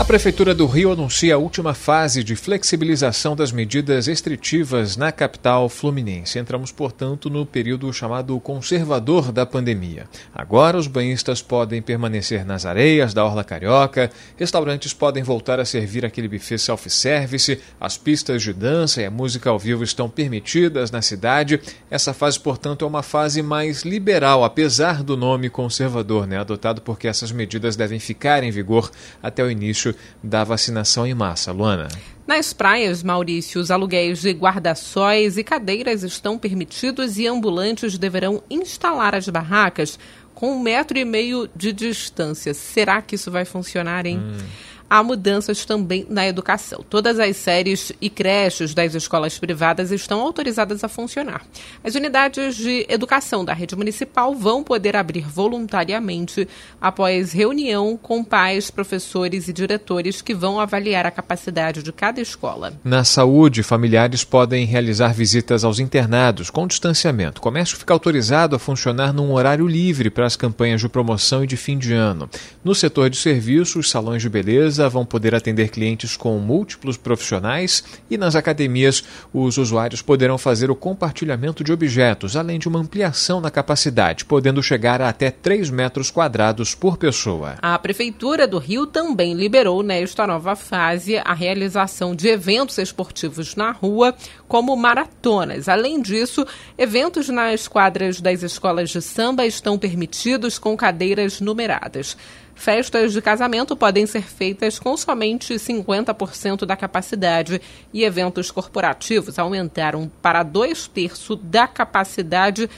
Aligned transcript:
A 0.00 0.04
Prefeitura 0.10 0.54
do 0.54 0.64
Rio 0.64 0.90
anuncia 0.90 1.34
a 1.34 1.38
última 1.38 1.74
fase 1.74 2.24
de 2.24 2.34
flexibilização 2.34 3.36
das 3.36 3.52
medidas 3.52 4.06
restritivas 4.06 4.96
na 4.96 5.12
capital 5.12 5.68
fluminense. 5.68 6.38
Entramos, 6.38 6.72
portanto, 6.72 7.28
no 7.28 7.44
período 7.44 7.92
chamado 7.92 8.40
conservador 8.40 9.30
da 9.30 9.44
pandemia. 9.44 10.08
Agora, 10.34 10.78
os 10.78 10.86
banhistas 10.86 11.42
podem 11.42 11.82
permanecer 11.82 12.46
nas 12.46 12.64
areias 12.64 13.12
da 13.12 13.22
Orla 13.22 13.44
Carioca, 13.44 14.10
restaurantes 14.38 14.94
podem 14.94 15.22
voltar 15.22 15.60
a 15.60 15.66
servir 15.66 16.06
aquele 16.06 16.28
buffet 16.28 16.56
self-service, 16.56 17.60
as 17.78 17.98
pistas 17.98 18.42
de 18.42 18.54
dança 18.54 19.02
e 19.02 19.04
a 19.04 19.10
música 19.10 19.50
ao 19.50 19.58
vivo 19.58 19.84
estão 19.84 20.08
permitidas 20.08 20.90
na 20.90 21.02
cidade. 21.02 21.60
Essa 21.90 22.14
fase, 22.14 22.40
portanto, 22.40 22.86
é 22.86 22.88
uma 22.88 23.02
fase 23.02 23.42
mais 23.42 23.82
liberal, 23.82 24.44
apesar 24.44 25.02
do 25.02 25.14
nome 25.14 25.50
conservador, 25.50 26.26
né? 26.26 26.38
adotado 26.38 26.80
porque 26.80 27.06
essas 27.06 27.30
medidas 27.30 27.76
devem 27.76 28.00
ficar 28.00 28.42
em 28.42 28.50
vigor 28.50 28.90
até 29.22 29.44
o 29.44 29.50
início 29.50 29.89
da 30.22 30.44
vacinação 30.44 31.06
em 31.06 31.14
massa. 31.14 31.52
Luana. 31.52 31.88
Nas 32.26 32.52
praias, 32.52 33.02
Maurício, 33.02 33.60
os 33.60 33.70
aluguéis 33.70 34.20
de 34.20 34.30
guarda-sóis 34.30 35.36
e 35.36 35.42
cadeiras 35.42 36.02
estão 36.02 36.38
permitidos 36.38 37.18
e 37.18 37.26
ambulantes 37.26 37.98
deverão 37.98 38.42
instalar 38.48 39.14
as 39.14 39.28
barracas 39.28 39.98
com 40.34 40.52
um 40.52 40.62
metro 40.62 40.96
e 40.96 41.04
meio 41.04 41.50
de 41.54 41.72
distância. 41.72 42.54
Será 42.54 43.02
que 43.02 43.16
isso 43.16 43.30
vai 43.30 43.44
funcionar, 43.44 44.06
hein? 44.06 44.18
Hum 44.18 44.70
há 44.90 45.04
mudanças 45.04 45.64
também 45.64 46.04
na 46.10 46.26
educação. 46.26 46.84
Todas 46.90 47.20
as 47.20 47.36
séries 47.36 47.92
e 48.00 48.10
creches 48.10 48.74
das 48.74 48.96
escolas 48.96 49.38
privadas 49.38 49.92
estão 49.92 50.20
autorizadas 50.20 50.82
a 50.82 50.88
funcionar. 50.88 51.46
As 51.84 51.94
unidades 51.94 52.56
de 52.56 52.84
educação 52.88 53.44
da 53.44 53.54
rede 53.54 53.76
municipal 53.76 54.34
vão 54.34 54.64
poder 54.64 54.96
abrir 54.96 55.28
voluntariamente 55.28 56.48
após 56.80 57.32
reunião 57.32 57.96
com 57.96 58.24
pais, 58.24 58.68
professores 58.68 59.46
e 59.46 59.52
diretores 59.52 60.20
que 60.20 60.34
vão 60.34 60.58
avaliar 60.58 61.06
a 61.06 61.10
capacidade 61.12 61.84
de 61.84 61.92
cada 61.92 62.20
escola. 62.20 62.72
Na 62.82 63.04
saúde, 63.04 63.62
familiares 63.62 64.24
podem 64.24 64.64
realizar 64.66 65.14
visitas 65.14 65.62
aos 65.62 65.78
internados 65.78 66.50
com 66.50 66.66
distanciamento. 66.66 67.38
O 67.38 67.42
comércio 67.42 67.76
fica 67.76 67.92
autorizado 67.92 68.56
a 68.56 68.58
funcionar 68.58 69.12
num 69.12 69.32
horário 69.32 69.68
livre 69.68 70.10
para 70.10 70.26
as 70.26 70.34
campanhas 70.34 70.80
de 70.80 70.88
promoção 70.88 71.44
e 71.44 71.46
de 71.46 71.56
fim 71.56 71.78
de 71.78 71.92
ano. 71.92 72.28
No 72.64 72.74
setor 72.74 73.08
de 73.08 73.16
serviços, 73.16 73.88
salões 73.88 74.22
de 74.22 74.28
beleza, 74.28 74.79
vão 74.88 75.04
poder 75.04 75.34
atender 75.34 75.68
clientes 75.68 76.16
com 76.16 76.38
múltiplos 76.38 76.96
profissionais 76.96 77.84
e 78.10 78.16
nas 78.16 78.34
academias 78.34 79.04
os 79.32 79.58
usuários 79.58 80.02
poderão 80.02 80.38
fazer 80.38 80.70
o 80.70 80.76
compartilhamento 80.76 81.62
de 81.62 81.72
objetos, 81.72 82.36
além 82.36 82.58
de 82.58 82.68
uma 82.68 82.78
ampliação 82.78 83.40
na 83.40 83.50
capacidade, 83.50 84.24
podendo 84.24 84.62
chegar 84.62 85.00
a 85.00 85.08
até 85.08 85.30
3 85.30 85.70
metros 85.70 86.10
quadrados 86.10 86.74
por 86.74 86.96
pessoa. 86.96 87.56
A 87.60 87.78
Prefeitura 87.78 88.46
do 88.46 88.58
Rio 88.58 88.86
também 88.86 89.34
liberou 89.34 89.82
nesta 89.82 90.26
nova 90.26 90.56
fase 90.56 91.18
a 91.18 91.34
realização 91.34 92.14
de 92.14 92.28
eventos 92.28 92.78
esportivos 92.78 93.54
na 93.54 93.70
rua, 93.70 94.14
como 94.48 94.74
maratonas. 94.76 95.68
Além 95.68 96.00
disso, 96.00 96.46
eventos 96.78 97.28
nas 97.28 97.68
quadras 97.68 98.20
das 98.20 98.42
escolas 98.42 98.90
de 98.90 99.02
samba 99.02 99.44
estão 99.44 99.78
permitidos 99.78 100.58
com 100.58 100.76
cadeiras 100.76 101.40
numeradas. 101.40 102.16
Festas 102.60 103.14
de 103.14 103.22
casamento 103.22 103.74
podem 103.74 104.04
ser 104.04 104.20
feitas 104.20 104.78
com 104.78 104.94
somente 104.94 105.54
50% 105.54 106.66
da 106.66 106.76
capacidade 106.76 107.58
e 107.90 108.04
eventos 108.04 108.50
corporativos 108.50 109.38
aumentaram 109.38 110.12
para 110.20 110.42
dois 110.42 110.86
terços 110.86 111.38
da 111.42 111.66
capacidade 111.66 112.68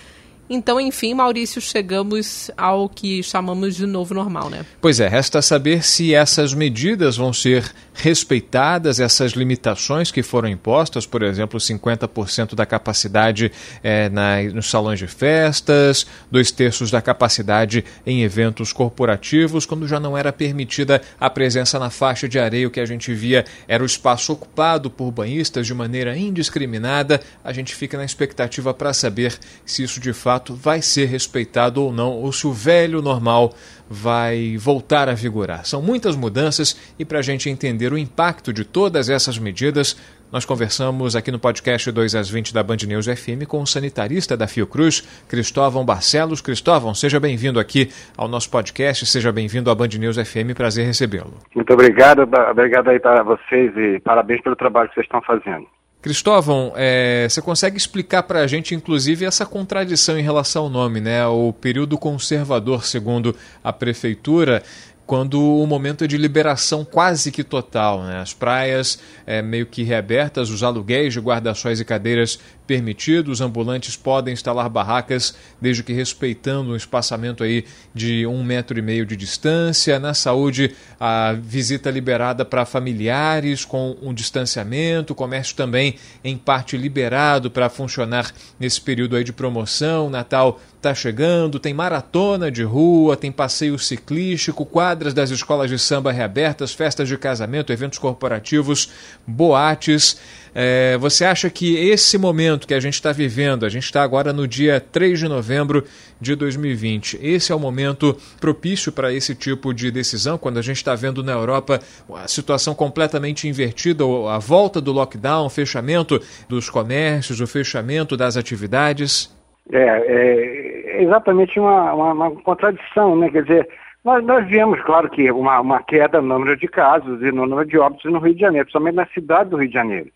então, 0.51 0.79
enfim, 0.79 1.15
Maurício, 1.15 1.63
chegamos 1.63 2.51
ao 2.59 2.87
que 2.87 3.23
chamamos 3.23 3.75
de 3.75 3.87
novo 3.87 4.13
normal, 4.13 4.51
né? 4.51 4.67
Pois 4.83 5.01
é, 5.01 5.09
resta 5.09 5.41
saber 5.41 5.83
se 5.83 6.15
essas 6.15 6.53
medidas 6.53 7.17
vão 7.17 7.33
ser 7.33 7.73
respeitadas, 7.95 9.01
essas 9.01 9.33
limitações 9.33 10.11
que 10.11 10.23
foram 10.23 10.49
impostas, 10.49 11.07
por 11.07 11.23
exemplo, 11.23 11.59
50% 11.59 12.55
da 12.55 12.65
capacidade 12.65 13.53
é, 13.83 14.09
na, 14.09 14.43
nos 14.43 14.71
salões 14.71 14.99
de 14.99 15.07
festas, 15.07 16.07
dois 16.31 16.51
terços 16.51 16.91
da 16.91 17.03
capacidade 17.03 17.85
em 18.07 18.23
eventos 18.23 18.73
corporativos, 18.73 19.67
quando 19.67 19.87
já 19.87 20.01
não 20.01 20.17
era 20.17 20.33
permitida 20.33 21.03
a 21.21 21.29
presença 21.29 21.79
na 21.79 21.91
faixa 21.91 22.29
de 22.29 22.39
areia, 22.39 22.67
o 22.67 22.71
que 22.71 22.81
a 22.81 22.87
gente 22.87 23.13
via 23.13 23.45
era 23.69 23.83
o 23.83 23.87
espaço 23.87 24.33
ocupado 24.33 24.91
por 24.91 25.11
banhistas 25.11 25.67
de 25.67 25.75
maneira 25.75 26.17
indiscriminada. 26.17 27.21
A 27.45 27.53
gente 27.53 27.75
fica 27.75 27.97
na 27.97 28.05
expectativa 28.05 28.73
para 28.73 28.93
saber 28.93 29.39
se 29.65 29.83
isso 29.83 30.01
de 30.01 30.13
fato 30.13 30.55
vai 30.55 30.81
ser 30.81 31.07
respeitado 31.07 31.83
ou 31.83 31.93
não, 31.93 32.11
ou 32.11 32.33
se 32.33 32.47
o 32.47 32.53
velho 32.53 33.03
normal 33.03 33.55
vai 33.93 34.57
voltar 34.57 35.07
a 35.09 35.13
vigorar. 35.13 35.67
São 35.67 35.83
muitas 35.83 36.17
mudanças 36.17 36.95
e 36.99 37.05
para 37.05 37.19
a 37.19 37.23
gente 37.23 37.51
entender 37.51 37.93
o 37.93 37.99
impacto 37.99 38.53
de 38.53 38.65
todas 38.65 39.11
essas 39.11 39.39
medidas, 39.39 40.01
nós 40.33 40.47
conversamos 40.47 41.15
aqui 41.15 41.31
no 41.31 41.39
podcast 41.39 41.93
2 41.93 42.15
às 42.15 42.31
20 42.31 42.55
da 42.55 42.63
Band 42.63 42.79
News 42.87 43.05
FM 43.05 43.47
com 43.47 43.61
o 43.61 43.67
sanitarista 43.67 44.35
da 44.35 44.49
Fiocruz, 44.49 45.03
Cristóvão 45.29 45.85
Barcelos. 45.85 46.41
Cristóvão, 46.41 46.95
seja 46.95 47.21
bem-vindo 47.21 47.61
aqui 47.61 47.91
ao 48.17 48.27
nosso 48.27 48.51
podcast, 48.51 49.05
seja 49.05 49.31
bem-vindo 49.31 49.71
à 49.71 49.75
Band 49.75 49.89
News 49.99 50.17
FM, 50.17 50.57
prazer 50.57 50.87
recebê-lo. 50.87 51.35
Muito 51.55 51.71
obrigado, 51.75 52.27
obrigado 52.51 52.89
aí 52.89 52.99
para 52.99 53.23
vocês 53.23 53.77
e 53.77 54.01
parabéns 54.01 54.41
pelo 54.41 54.57
trabalho 54.57 54.89
que 54.89 54.95
vocês 54.95 55.05
estão 55.05 55.21
fazendo. 55.21 55.67
Cristóvão, 56.03 56.73
é, 56.75 57.29
você 57.31 57.41
consegue 57.41 57.77
explicar 57.77 58.25
para 58.25 58.41
a 58.41 58.47
gente, 58.49 58.75
inclusive, 58.75 59.25
essa 59.25 59.47
contradição 59.47 60.19
em 60.19 60.23
relação 60.23 60.65
ao 60.65 60.69
nome, 60.69 61.01
né? 61.01 61.25
O 61.29 61.53
período 61.53 61.97
conservador, 61.97 62.85
segundo 62.85 63.37
a 63.63 63.73
prefeitura, 63.73 64.65
quando 65.13 65.39
o 65.39 65.67
momento 65.67 66.05
é 66.05 66.07
de 66.07 66.17
liberação 66.17 66.87
quase 66.87 67.31
que 67.31 67.45
total. 67.45 68.03
Né? 68.03 68.19
As 68.19 68.33
praias 68.33 68.99
é, 69.27 69.43
meio 69.43 69.67
que 69.67 69.83
reabertas, 69.83 70.49
os 70.49 70.63
aluguéis 70.63 71.13
de 71.13 71.21
guarda-sóis 71.21 71.79
e 71.81 71.85
cadeiras 71.85 72.39
permitidos, 72.67 73.43
ambulantes 73.43 73.95
podem 73.95 74.33
instalar 74.33 74.71
barracas 74.71 75.35
desde 75.61 75.83
que 75.83 75.93
respeitando 75.93 76.71
um 76.71 76.77
espaçamento 76.77 77.45
aí 77.45 77.67
de 77.95 78.27
um 78.27 78.43
metro 78.43 78.79
e 78.79 78.81
meio 78.81 79.05
de 79.05 79.15
distância. 79.15 79.99
Na 79.99 80.15
saúde, 80.15 80.75
a 80.99 81.35
visita 81.35 81.91
liberada 81.91 82.43
para 82.43 82.65
familiares 82.65 83.67
com 83.67 83.95
um 84.01 84.15
distanciamento, 84.15 85.13
o 85.13 85.17
comércio 85.17 85.55
também 85.55 85.97
em 86.25 86.39
parte 86.39 86.75
liberado 86.79 87.51
para 87.51 87.69
funcionar 87.69 88.33
nesse 88.59 88.81
período 88.81 89.17
aí 89.17 89.25
de 89.25 89.33
promoção. 89.35 90.09
Natal 90.09 90.59
está 90.83 90.95
chegando, 90.95 91.61
tem 91.61 91.73
maratona 91.73 92.51
de 92.51 92.65
rua, 92.65 93.17
tem 93.17 93.31
passeio 93.31 93.79
ciclístico, 93.79 94.67
quadras 94.67 95.15
das 95.15 95.31
escolas 95.31 95.71
de 95.71 95.79
samba 95.79 96.11
reabertas, 96.11 96.75
festas 96.75 97.09
de 97.09 97.17
casamento, 97.17 97.73
eventos 97.73 98.01
corporativos, 98.01 98.91
boates. 99.25 100.21
É, 100.55 100.99
você 100.99 101.25
acha 101.25 101.49
que 101.49 101.77
esse 101.77 102.19
momento 102.19 102.67
que 102.67 102.75
a 102.75 102.81
gente 102.81 102.95
está 102.95 103.13
vivendo, 103.13 103.65
a 103.65 103.69
gente 103.69 103.85
está 103.85 104.03
agora 104.03 104.33
no 104.33 104.47
dia 104.47 104.81
3 104.81 105.21
de 105.21 105.29
novembro 105.29 105.85
de 106.21 106.35
2020, 106.35 107.19
esse 107.23 107.53
é 107.53 107.55
o 107.55 107.61
momento 107.61 108.17
propício 108.41 108.93
para 108.93 109.13
esse 109.13 109.35
tipo 109.35 109.73
de 109.73 109.91
decisão, 109.91 110.37
quando 110.37 110.59
a 110.59 110.63
gente 110.63 110.77
está 110.77 110.95
vendo 110.95 111.23
na 111.23 111.33
Europa 111.33 111.81
a 112.15 112.29
situação 112.29 112.75
completamente 112.75 113.49
invertida, 113.49 114.05
a 114.29 114.39
volta 114.39 114.81
do 114.81 114.93
lockdown, 114.93 115.47
o 115.47 115.51
fechamento 115.51 116.21
dos 116.49 116.69
comércios, 116.69 117.41
o 117.41 117.47
fechamento 117.47 118.17
das 118.17 118.37
atividades? 118.37 119.31
É, 119.71 119.79
é 119.79 120.72
exatamente 121.01 121.59
uma, 121.59 121.93
uma, 121.93 122.13
uma 122.13 122.31
contradição, 122.43 123.17
né? 123.17 123.31
Quer 123.31 123.43
dizer, 123.43 123.69
nós, 124.05 124.25
nós 124.25 124.47
claro 124.85 125.09
que 125.09 125.31
uma, 125.31 125.61
uma 125.61 125.83
queda 125.83 126.21
no 126.21 126.29
número 126.29 126.57
de 126.57 126.67
casos 126.67 127.23
e 127.23 127.31
no 127.31 127.47
número 127.47 127.69
de 127.69 127.79
óbitos 127.79 128.11
no 128.11 128.19
Rio 128.19 128.35
de 128.35 128.41
Janeiro, 128.41 128.67
principalmente 128.67 128.97
na 128.97 129.07
cidade 129.07 129.51
do 129.51 129.57
Rio 129.57 129.69
de 129.69 129.75
Janeiro. 129.75 130.11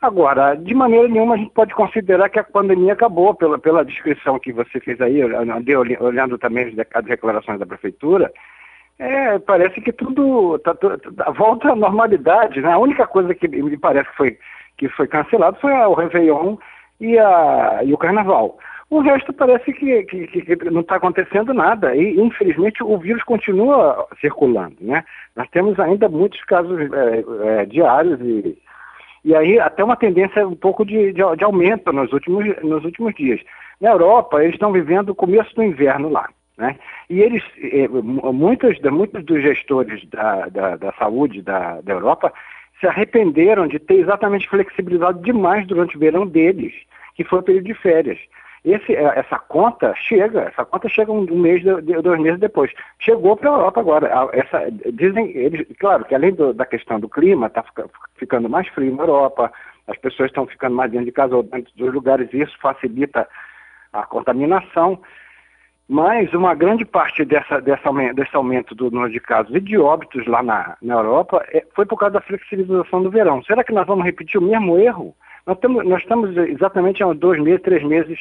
Agora, 0.00 0.54
de 0.54 0.74
maneira 0.74 1.08
nenhuma 1.08 1.34
a 1.34 1.38
gente 1.38 1.52
pode 1.52 1.74
considerar 1.74 2.28
que 2.28 2.38
a 2.38 2.44
pandemia 2.44 2.92
acabou, 2.92 3.34
pela, 3.34 3.58
pela 3.58 3.84
descrição 3.84 4.38
que 4.38 4.52
você 4.52 4.78
fez 4.78 5.00
aí, 5.00 5.24
olhando 5.24 6.36
também 6.38 6.76
as 6.94 7.04
declarações 7.04 7.58
da 7.58 7.66
Prefeitura, 7.66 8.30
é, 8.98 9.38
parece 9.38 9.80
que 9.80 9.92
tudo 9.92 10.58
tá, 10.58 10.74
tá, 10.74 11.30
volta 11.30 11.72
à 11.72 11.76
normalidade. 11.76 12.60
Né? 12.60 12.70
A 12.70 12.78
única 12.78 13.06
coisa 13.06 13.34
que 13.34 13.48
me 13.48 13.76
parece 13.78 14.08
que 14.10 14.16
foi, 14.16 14.38
que 14.76 14.88
foi 14.90 15.08
cancelado 15.08 15.58
foi 15.58 15.72
o 15.72 15.94
Réveillon 15.94 16.56
e, 17.00 17.18
a, 17.18 17.80
e 17.82 17.92
o 17.92 17.98
Carnaval. 17.98 18.58
O 18.90 19.00
resto 19.00 19.32
parece 19.32 19.72
que, 19.72 20.02
que, 20.04 20.26
que 20.26 20.70
não 20.70 20.82
está 20.82 20.96
acontecendo 20.96 21.54
nada 21.54 21.96
e, 21.96 22.20
infelizmente, 22.20 22.82
o 22.82 22.98
vírus 22.98 23.22
continua 23.24 24.06
circulando. 24.20 24.76
Né? 24.80 25.02
Nós 25.34 25.48
temos 25.50 25.78
ainda 25.80 26.08
muitos 26.08 26.42
casos 26.44 26.78
é, 26.80 27.24
é, 27.62 27.66
diários 27.66 28.20
e 28.20 28.58
e 29.24 29.34
aí 29.34 29.58
até 29.58 29.82
uma 29.82 29.96
tendência 29.96 30.46
um 30.46 30.54
pouco 30.54 30.84
de, 30.84 31.12
de, 31.12 31.22
de 31.36 31.44
aumento 31.44 31.90
nos 31.92 32.12
últimos, 32.12 32.44
nos 32.62 32.84
últimos 32.84 33.14
dias. 33.14 33.40
Na 33.80 33.90
Europa, 33.90 34.42
eles 34.42 34.54
estão 34.54 34.70
vivendo 34.70 35.10
o 35.10 35.14
começo 35.14 35.54
do 35.54 35.62
inverno 35.62 36.10
lá. 36.10 36.28
Né? 36.58 36.76
E 37.08 37.20
eles, 37.20 37.42
eh, 37.58 37.88
muitos, 37.88 38.78
muitos 38.80 39.24
dos 39.24 39.42
gestores 39.42 40.04
da, 40.10 40.46
da, 40.48 40.76
da 40.76 40.92
saúde 40.92 41.40
da, 41.40 41.80
da 41.80 41.92
Europa, 41.94 42.32
se 42.78 42.86
arrependeram 42.86 43.66
de 43.66 43.78
ter 43.78 43.94
exatamente 43.94 44.48
flexibilizado 44.48 45.22
demais 45.22 45.66
durante 45.66 45.96
o 45.96 46.00
verão 46.00 46.26
deles, 46.26 46.74
que 47.14 47.24
foi 47.24 47.38
o 47.38 47.42
período 47.42 47.64
de 47.64 47.74
férias. 47.74 48.18
Esse, 48.64 48.96
é, 48.96 49.18
essa 49.18 49.38
conta 49.38 49.94
chega, 49.94 50.40
essa 50.42 50.64
conta 50.64 50.88
chega 50.88 51.12
um, 51.12 51.26
mês, 51.36 51.62
dois 51.62 52.20
meses 52.20 52.40
depois. 52.40 52.72
Chegou 52.98 53.36
para 53.36 53.50
a 53.50 53.54
Europa 53.54 53.80
agora. 53.80 54.30
Essa, 54.32 54.70
dizem 54.92 55.30
eles, 55.36 55.66
claro 55.78 56.04
que 56.06 56.14
além 56.14 56.32
do, 56.32 56.54
da 56.54 56.64
questão 56.64 56.98
do 56.98 57.08
clima, 57.08 57.48
está 57.48 57.62
ficando 58.16 58.48
mais 58.48 58.66
frio 58.68 58.96
na 58.96 59.02
Europa, 59.02 59.52
as 59.86 59.98
pessoas 59.98 60.30
estão 60.30 60.46
ficando 60.46 60.74
mais 60.74 60.90
dentro 60.90 61.04
de 61.04 61.12
casa 61.12 61.36
ou 61.36 61.42
dentro 61.42 61.70
dos 61.76 61.92
lugares, 61.92 62.32
e 62.32 62.40
isso 62.40 62.56
facilita 62.58 63.28
a 63.92 64.04
contaminação. 64.06 64.98
Mas 65.86 66.32
uma 66.32 66.54
grande 66.54 66.86
parte 66.86 67.22
dessa, 67.26 67.60
dessa, 67.60 67.92
desse 68.14 68.34
aumento 68.34 68.74
do 68.74 68.90
número 68.90 69.12
de 69.12 69.20
casos 69.20 69.54
e 69.54 69.60
de 69.60 69.76
óbitos 69.76 70.26
lá 70.26 70.42
na, 70.42 70.78
na 70.80 70.94
Europa 70.94 71.44
é, 71.48 71.62
foi 71.74 71.84
por 71.84 71.98
causa 71.98 72.14
da 72.14 72.20
flexibilização 72.22 73.02
do 73.02 73.10
verão. 73.10 73.42
Será 73.44 73.62
que 73.62 73.74
nós 73.74 73.86
vamos 73.86 74.06
repetir 74.06 74.40
o 74.40 74.44
mesmo 74.44 74.78
erro? 74.78 75.14
Nós, 75.46 75.58
nós 75.84 76.00
estamos 76.00 76.34
exatamente 76.34 77.02
há 77.04 77.12
dois 77.12 77.38
meses, 77.38 77.60
três 77.60 77.84
meses 77.84 78.18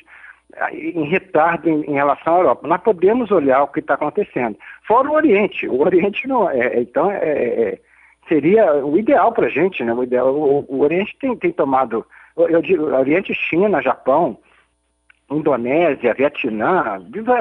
em 0.72 1.06
retardo 1.06 1.70
em, 1.70 1.82
em, 1.82 1.94
relação 1.94 2.36
à 2.36 2.40
Europa. 2.40 2.68
Nós 2.68 2.82
podemos 2.82 3.32
olhar 3.32 3.64
o 3.64 3.68
que 3.68 3.80
está 3.80 3.96
acontecendo. 3.96 4.58
Fora 4.88 5.10
o 5.10 5.14
Oriente. 5.14 5.68
O 5.68 5.82
Oriente 5.82 6.28
não 6.28 6.50
é. 6.50 6.60
é 6.60 6.82
então, 6.82 7.12
é, 7.12 7.18
é, 7.18 7.80
seria 8.28 8.86
o 8.86 8.98
ideal 8.98 9.32
para 9.32 9.48
a 9.48 9.50
gente, 9.50 9.84
né? 9.84 9.94
O, 9.94 10.04
ideal, 10.04 10.34
o, 10.34 10.66
o 10.68 10.82
Oriente 10.82 11.16
tem, 11.20 11.36
tem 11.36 11.52
tomado. 11.52 12.06
Eu 12.38 12.62
digo, 12.62 12.86
Oriente, 12.86 13.34
China, 13.34 13.82
Japão, 13.82 14.38
Indonésia, 15.30 16.14
Vietnã, 16.14 17.00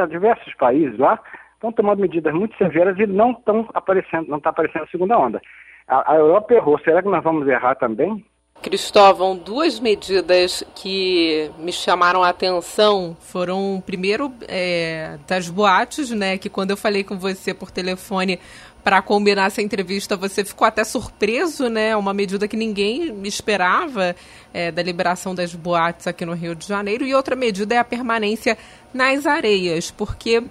diversos 0.08 0.54
países 0.54 0.98
lá 0.98 1.18
estão 1.54 1.72
tomando 1.72 2.00
medidas 2.00 2.34
muito 2.34 2.56
severas 2.56 2.98
e 2.98 3.06
não 3.06 3.30
estão 3.30 3.68
aparecendo, 3.72 4.28
não 4.28 4.38
está 4.38 4.50
aparecendo 4.50 4.82
a 4.82 4.88
segunda 4.88 5.18
onda. 5.18 5.40
A, 5.86 6.12
a 6.12 6.16
Europa 6.16 6.54
errou. 6.54 6.78
Será 6.80 7.02
que 7.02 7.08
nós 7.08 7.22
vamos 7.22 7.46
errar 7.46 7.76
também? 7.76 8.24
Cristóvão, 8.62 9.36
duas 9.36 9.80
medidas 9.80 10.62
que 10.74 11.50
me 11.58 11.72
chamaram 11.72 12.22
a 12.22 12.28
atenção 12.28 13.16
foram, 13.20 13.82
primeiro, 13.84 14.32
é, 14.46 15.18
das 15.26 15.48
boates, 15.48 16.10
né? 16.10 16.38
Que 16.38 16.48
quando 16.48 16.70
eu 16.70 16.76
falei 16.76 17.02
com 17.02 17.18
você 17.18 17.52
por 17.52 17.72
telefone 17.72 18.38
para 18.84 19.02
combinar 19.02 19.46
essa 19.46 19.60
entrevista, 19.60 20.16
você 20.16 20.44
ficou 20.44 20.66
até 20.66 20.84
surpreso, 20.84 21.68
né? 21.68 21.96
Uma 21.96 22.14
medida 22.14 22.46
que 22.46 22.56
ninguém 22.56 23.12
esperava 23.24 24.14
é, 24.54 24.70
da 24.70 24.82
liberação 24.82 25.34
das 25.34 25.54
boates 25.54 26.06
aqui 26.06 26.24
no 26.24 26.32
Rio 26.32 26.54
de 26.54 26.66
Janeiro. 26.66 27.04
E 27.04 27.14
outra 27.14 27.34
medida 27.34 27.74
é 27.74 27.78
a 27.78 27.84
permanência 27.84 28.56
nas 28.94 29.26
areias, 29.26 29.90
porque 29.90 30.42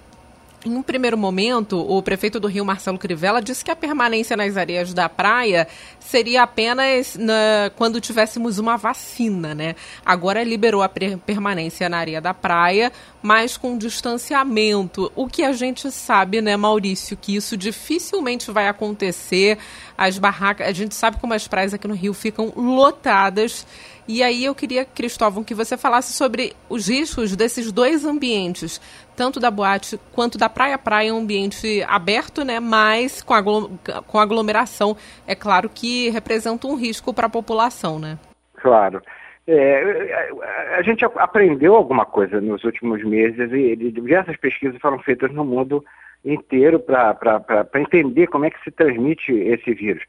em 0.64 0.76
um 0.76 0.82
primeiro 0.82 1.18
momento, 1.18 1.78
o 1.78 2.00
prefeito 2.02 2.38
do 2.38 2.46
Rio, 2.46 2.64
Marcelo 2.64 2.98
Crivella, 2.98 3.42
disse 3.42 3.64
que 3.64 3.70
a 3.70 3.76
permanência 3.76 4.36
nas 4.36 4.56
areias 4.56 4.94
da 4.94 5.08
praia 5.08 5.66
seria 5.98 6.42
apenas 6.42 7.16
na, 7.16 7.70
quando 7.76 8.00
tivéssemos 8.00 8.58
uma 8.58 8.76
vacina, 8.76 9.54
né? 9.54 9.74
Agora 10.04 10.44
liberou 10.44 10.82
a 10.82 10.88
permanência 10.88 11.88
na 11.88 11.98
areia 11.98 12.20
da 12.20 12.32
praia, 12.32 12.92
mas 13.20 13.56
com 13.56 13.76
distanciamento. 13.76 15.10
O 15.16 15.26
que 15.26 15.42
a 15.42 15.52
gente 15.52 15.90
sabe, 15.90 16.40
né, 16.40 16.56
Maurício, 16.56 17.16
que 17.16 17.34
isso 17.34 17.56
dificilmente 17.56 18.50
vai 18.50 18.68
acontecer. 18.68 19.58
As 19.98 20.18
barracas, 20.18 20.66
a 20.66 20.72
gente 20.72 20.94
sabe 20.94 21.18
como 21.20 21.34
as 21.34 21.48
praias 21.48 21.74
aqui 21.74 21.88
no 21.88 21.94
Rio 21.94 22.14
ficam 22.14 22.52
lotadas. 22.54 23.66
E 24.06 24.22
aí 24.22 24.44
eu 24.44 24.54
queria, 24.54 24.84
Cristóvão, 24.84 25.44
que 25.44 25.54
você 25.54 25.76
falasse 25.76 26.12
sobre 26.12 26.54
os 26.68 26.88
riscos 26.88 27.36
desses 27.36 27.70
dois 27.70 28.04
ambientes, 28.04 28.80
tanto 29.22 29.38
da 29.38 29.52
boate 29.52 30.00
quanto 30.12 30.36
da 30.36 30.48
praia-praia, 30.48 31.14
um 31.14 31.18
ambiente 31.18 31.80
aberto, 31.86 32.44
né, 32.44 32.58
mas 32.58 33.22
com, 33.22 33.78
com 34.08 34.18
aglomeração, 34.18 34.96
é 35.28 35.34
claro 35.36 35.70
que 35.72 36.10
representa 36.10 36.66
um 36.66 36.74
risco 36.74 37.14
para 37.14 37.28
a 37.28 37.30
população, 37.30 38.00
né? 38.00 38.18
Claro. 38.56 39.00
É, 39.46 40.74
a 40.76 40.82
gente 40.82 41.04
aprendeu 41.04 41.76
alguma 41.76 42.04
coisa 42.04 42.40
nos 42.40 42.64
últimos 42.64 43.04
meses 43.04 43.52
e 43.52 43.76
diversas 43.92 44.36
pesquisas 44.36 44.80
foram 44.80 44.98
feitas 44.98 45.32
no 45.32 45.44
mundo 45.44 45.84
inteiro 46.24 46.80
para 46.80 47.68
entender 47.76 48.26
como 48.26 48.44
é 48.44 48.50
que 48.50 48.62
se 48.64 48.72
transmite 48.72 49.32
esse 49.32 49.72
vírus 49.72 50.02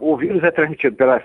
o 0.00 0.16
vírus 0.18 0.42
é 0.42 0.50
transmitido 0.50 0.96
pelas 0.96 1.22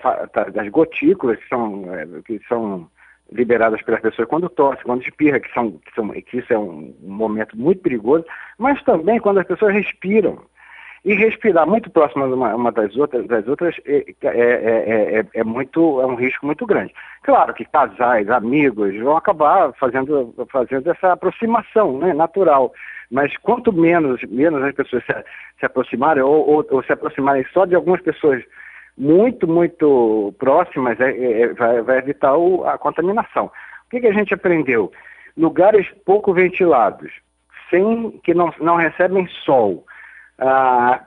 das 0.54 0.68
gotículas 0.68 1.38
que 1.38 1.48
são, 1.48 1.84
é, 1.94 2.06
que 2.24 2.40
são 2.48 2.88
liberadas 3.32 3.82
pelas 3.82 4.00
pessoas 4.00 4.28
quando 4.28 4.48
tosse, 4.48 4.82
quando 4.84 5.02
espirra, 5.02 5.40
que, 5.40 5.52
são, 5.52 5.72
que, 5.72 5.94
são, 5.94 6.08
que 6.08 6.38
isso 6.38 6.52
é 6.52 6.58
um, 6.58 6.94
um 7.02 7.12
momento 7.12 7.56
muito 7.56 7.80
perigoso, 7.82 8.24
mas 8.58 8.82
também 8.84 9.18
quando 9.18 9.40
as 9.40 9.46
pessoas 9.46 9.74
respiram. 9.74 10.38
E 11.04 11.12
respirar 11.12 11.66
muito 11.66 11.90
próximo 11.90 12.24
uma, 12.24 12.54
uma 12.54 12.72
das 12.72 12.96
outras, 12.96 13.26
das 13.26 13.46
outras 13.46 13.76
é, 13.84 14.06
é, 14.22 14.28
é, 14.30 15.18
é, 15.20 15.26
é, 15.34 15.44
muito, 15.44 16.00
é 16.00 16.06
um 16.06 16.14
risco 16.14 16.46
muito 16.46 16.64
grande. 16.64 16.94
Claro 17.22 17.52
que 17.52 17.66
casais, 17.66 18.30
amigos 18.30 18.96
vão 18.98 19.14
acabar 19.14 19.70
fazendo, 19.74 20.34
fazendo 20.50 20.90
essa 20.90 21.12
aproximação 21.12 21.98
né, 21.98 22.14
natural. 22.14 22.72
Mas 23.10 23.36
quanto 23.36 23.70
menos, 23.70 24.22
menos 24.30 24.62
as 24.62 24.74
pessoas 24.74 25.04
se, 25.04 25.12
se 25.60 25.66
aproximarem, 25.66 26.22
ou, 26.22 26.48
ou, 26.48 26.66
ou, 26.70 26.82
se 26.82 26.94
aproximarem 26.94 27.44
só 27.52 27.66
de 27.66 27.74
algumas 27.74 28.00
pessoas 28.00 28.42
muito, 28.96 29.46
muito 29.48 30.34
próximas, 30.38 30.98
é, 31.00 31.10
é, 31.10 31.42
é, 31.42 31.48
vai, 31.54 31.82
vai, 31.82 31.98
evitar 31.98 32.36
o, 32.36 32.64
a 32.64 32.78
contaminação. 32.78 33.46
O 33.46 33.90
que, 33.90 34.00
que, 34.00 34.06
a 34.06 34.12
gente 34.12 34.32
aprendeu? 34.32 34.90
Lugares 35.36 35.86
pouco 36.04 36.32
ventilados, 36.32 37.12
sem 37.70 38.12
que 38.22 38.32
não, 38.32 38.52
não 38.60 38.76
recebem 38.76 39.26
sol, 39.44 39.84
ah, 40.38 41.00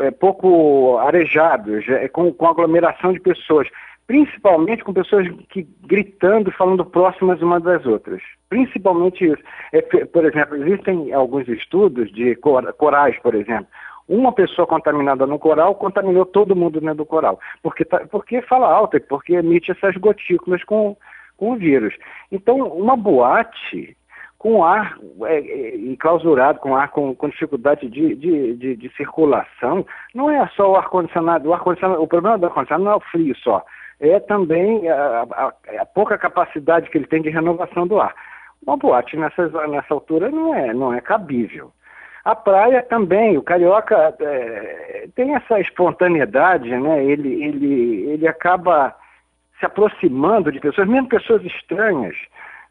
é, 0.00 0.10
pouco 0.12 0.98
arejados, 0.98 1.88
é, 1.88 2.08
com, 2.08 2.32
com 2.32 2.46
aglomeração 2.46 3.12
de 3.12 3.20
pessoas, 3.20 3.68
principalmente 4.06 4.82
com 4.84 4.92
pessoas 4.92 5.28
que 5.50 5.66
gritando, 5.86 6.50
falando 6.52 6.84
próximas 6.84 7.42
umas 7.42 7.62
das 7.62 7.84
outras. 7.84 8.22
Principalmente 8.48 9.24
isso. 9.24 9.42
É, 9.72 9.82
por 9.82 10.24
exemplo, 10.24 10.56
existem 10.56 11.12
alguns 11.12 11.46
estudos 11.48 12.10
de 12.12 12.34
corais, 12.36 13.18
por 13.18 13.34
exemplo. 13.34 13.66
Uma 14.08 14.32
pessoa 14.32 14.66
contaminada 14.66 15.26
no 15.26 15.38
coral 15.38 15.74
contaminou 15.74 16.24
todo 16.24 16.56
mundo 16.56 16.80
dentro 16.80 16.96
do 16.96 17.06
coral. 17.06 17.38
Porque, 17.62 17.84
tá, 17.84 18.00
porque 18.10 18.40
fala 18.42 18.66
alto 18.66 18.96
e 18.96 19.00
porque 19.00 19.34
emite 19.34 19.70
essas 19.70 19.94
gotículas 19.96 20.64
com, 20.64 20.96
com 21.36 21.52
o 21.52 21.56
vírus. 21.56 21.94
Então, 22.32 22.56
uma 22.56 22.96
boate 22.96 23.96
com 24.38 24.64
ar 24.64 24.96
é, 25.24 25.38
é, 25.38 25.76
enclausurado, 25.76 26.60
com 26.60 26.76
ar 26.76 26.88
com, 26.90 27.14
com 27.14 27.28
dificuldade 27.28 27.88
de, 27.88 28.14
de, 28.14 28.54
de, 28.54 28.76
de, 28.76 28.96
circulação, 28.96 29.84
não 30.14 30.30
é 30.30 30.46
só 30.56 30.70
o 30.70 30.76
ar-condicionado. 30.76 31.48
O, 31.48 31.52
ar 31.52 31.60
o 31.98 32.06
problema 32.06 32.38
do 32.38 32.46
ar-condicionado 32.46 32.84
não 32.84 32.92
é 32.92 32.96
o 32.96 33.00
frio 33.00 33.36
só 33.38 33.64
é 34.00 34.20
também 34.20 34.88
a, 34.88 35.22
a, 35.22 35.52
a, 35.80 35.86
pouca 35.86 36.16
capacidade 36.16 36.88
que 36.90 36.98
ele 36.98 37.06
tem 37.06 37.20
de 37.20 37.30
renovação 37.30 37.86
do 37.86 38.00
ar. 38.00 38.14
Uma 38.64 38.76
boate 38.76 39.16
nessa, 39.16 39.48
nessa 39.68 39.94
altura 39.94 40.30
não 40.30 40.54
é, 40.54 40.72
não 40.72 40.92
é 40.92 41.00
cabível. 41.00 41.72
A 42.28 42.36
praia 42.36 42.82
também, 42.82 43.38
o 43.38 43.42
carioca 43.42 44.14
é, 44.20 45.08
tem 45.14 45.34
essa 45.34 45.58
espontaneidade, 45.60 46.68
né? 46.76 47.02
ele, 47.02 47.42
ele, 47.42 48.10
ele 48.10 48.28
acaba 48.28 48.94
se 49.58 49.64
aproximando 49.64 50.52
de 50.52 50.60
pessoas, 50.60 50.86
mesmo 50.86 51.08
pessoas 51.08 51.42
estranhas. 51.42 52.14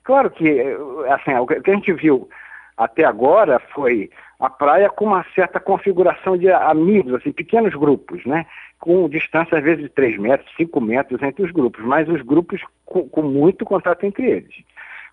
Claro 0.04 0.30
que 0.30 0.62
assim, 1.10 1.34
o 1.34 1.48
que 1.48 1.72
a 1.72 1.74
gente 1.74 1.92
viu 1.92 2.30
até 2.78 3.04
agora 3.04 3.60
foi 3.74 4.12
a 4.40 4.48
praia 4.48 4.92
com 4.92 5.06
uma 5.06 5.26
certa 5.34 5.60
configuração 5.60 6.38
de 6.38 6.52
amigos, 6.52 7.16
assim, 7.16 7.32
pequenos 7.32 7.74
grupos, 7.74 8.24
né? 8.28 8.46
com 8.80 9.10
distância 9.10 9.58
às 9.58 9.64
vezes 9.64 9.86
de 9.86 9.90
3 9.90 10.20
metros, 10.20 10.56
5 10.56 10.80
metros 10.80 11.20
entre 11.24 11.44
os 11.44 11.52
grupos, 11.52 11.84
mas 11.84 12.08
os 12.08 12.22
grupos 12.22 12.62
com, 12.86 13.10
com, 13.10 13.24
muito 13.24 13.66
contato 13.66 14.04
entre 14.04 14.30
eles. 14.30 14.54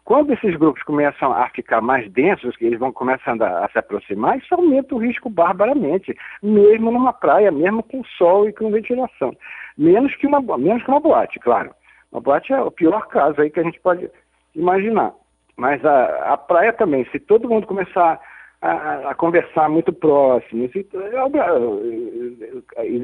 Quando 0.04 0.34
esses 0.34 0.54
grupos 0.56 0.82
começam 0.82 1.32
a 1.32 1.48
ficar 1.48 1.80
mais 1.80 2.10
densos, 2.12 2.56
que 2.56 2.66
eles 2.66 2.78
vão 2.78 2.92
começando 2.92 3.40
a, 3.42 3.64
a, 3.64 3.68
se 3.70 3.78
aproximar, 3.78 4.36
isso 4.36 4.54
aumenta 4.54 4.94
o 4.94 4.98
risco 4.98 5.30
barbaramente, 5.30 6.14
mesmo 6.42 6.90
numa 6.90 7.12
praia, 7.12 7.50
mesmo 7.50 7.82
com 7.82 8.04
sol 8.04 8.46
e 8.46 8.52
com 8.52 8.70
ventilação. 8.70 9.34
Menos 9.78 10.14
que 10.16 10.26
uma, 10.26 10.40
menos 10.58 10.82
que 10.82 10.90
uma 10.90 11.00
boate, 11.00 11.40
claro. 11.40 11.74
Uma 12.12 12.20
boate 12.20 12.52
é 12.52 12.60
o 12.60 12.70
pior 12.70 13.06
caso 13.08 13.40
aí 13.40 13.48
que 13.48 13.60
a 13.60 13.62
gente 13.62 13.80
pode 13.80 14.10
imaginar. 14.54 15.12
Mas 15.56 15.82
a, 15.84 16.34
a 16.34 16.36
praia 16.36 16.72
também, 16.72 17.06
se 17.10 17.18
todo 17.18 17.48
mundo 17.48 17.66
começar 17.66 18.20
a, 18.64 19.10
a, 19.10 19.14
conversar 19.14 19.68
muito 19.68 19.92
próximo. 19.92 20.70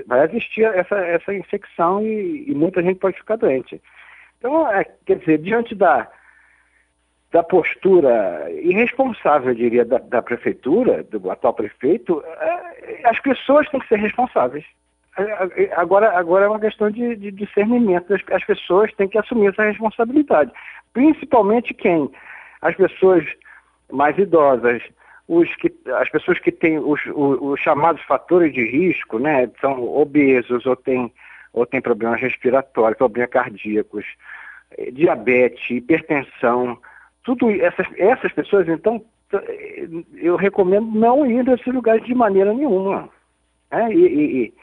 Vai 0.06 0.24
existir 0.24 0.64
essa, 0.64 0.96
essa 0.96 1.34
infecção 1.34 2.02
e, 2.02 2.50
e, 2.50 2.54
muita 2.54 2.82
gente 2.82 2.98
pode 2.98 3.18
ficar 3.18 3.36
doente. 3.36 3.80
Então, 4.38 4.70
é, 4.70 4.84
quer 5.04 5.18
dizer, 5.18 5.38
diante 5.38 5.74
da, 5.74 6.10
da 7.32 7.42
postura 7.42 8.50
irresponsável, 8.50 9.50
eu 9.50 9.54
diria, 9.54 9.84
da, 9.84 9.98
da 9.98 10.20
prefeitura, 10.20 11.04
do 11.04 11.30
atual 11.30 11.54
prefeito, 11.54 12.22
é, 12.26 13.08
as 13.08 13.20
pessoas 13.20 13.68
têm 13.68 13.80
que 13.80 13.88
ser 13.88 13.98
responsáveis. 13.98 14.64
É, 15.16 15.64
é, 15.64 15.72
agora, 15.74 16.18
agora 16.18 16.46
é 16.46 16.48
uma 16.48 16.58
questão 16.58 16.90
de, 16.90 17.14
de 17.16 17.30
discernimento. 17.30 18.12
As, 18.12 18.20
as 18.32 18.44
pessoas 18.44 18.92
têm 18.94 19.08
que 19.08 19.18
assumir 19.18 19.48
essa 19.48 19.62
responsabilidade. 19.62 20.50
Principalmente 20.92 21.72
quem? 21.72 22.10
As 22.62 22.74
pessoas 22.74 23.24
mais 23.92 24.18
idosas, 24.18 24.82
os 25.28 25.54
que, 25.56 25.72
as 25.94 26.08
pessoas 26.10 26.40
que 26.40 26.50
têm 26.50 26.78
os, 26.78 27.00
os, 27.06 27.38
os, 27.40 27.60
chamados 27.60 28.02
fatores 28.02 28.52
de 28.52 28.64
risco, 28.64 29.18
né, 29.20 29.48
são 29.60 29.82
obesos 29.96 30.66
ou 30.66 30.74
têm 30.74 31.12
ou 31.52 31.66
tem 31.66 31.80
problemas 31.80 32.20
respiratórios, 32.20 32.96
problemas 32.96 33.30
cardíacos, 33.30 34.04
diabetes, 34.92 35.68
hipertensão, 35.68 36.78
tudo 37.24 37.50
essas, 37.50 37.86
essas 37.96 38.32
pessoas, 38.32 38.68
então, 38.68 39.02
eu 40.16 40.36
recomendo 40.36 40.90
não 40.90 41.26
ir 41.26 41.44
nesses 41.44 41.66
lugares 41.66 42.04
de 42.04 42.14
maneira 42.14 42.52
nenhuma. 42.52 43.08
É, 43.70 43.92
e, 43.92 44.44
e 44.44 44.54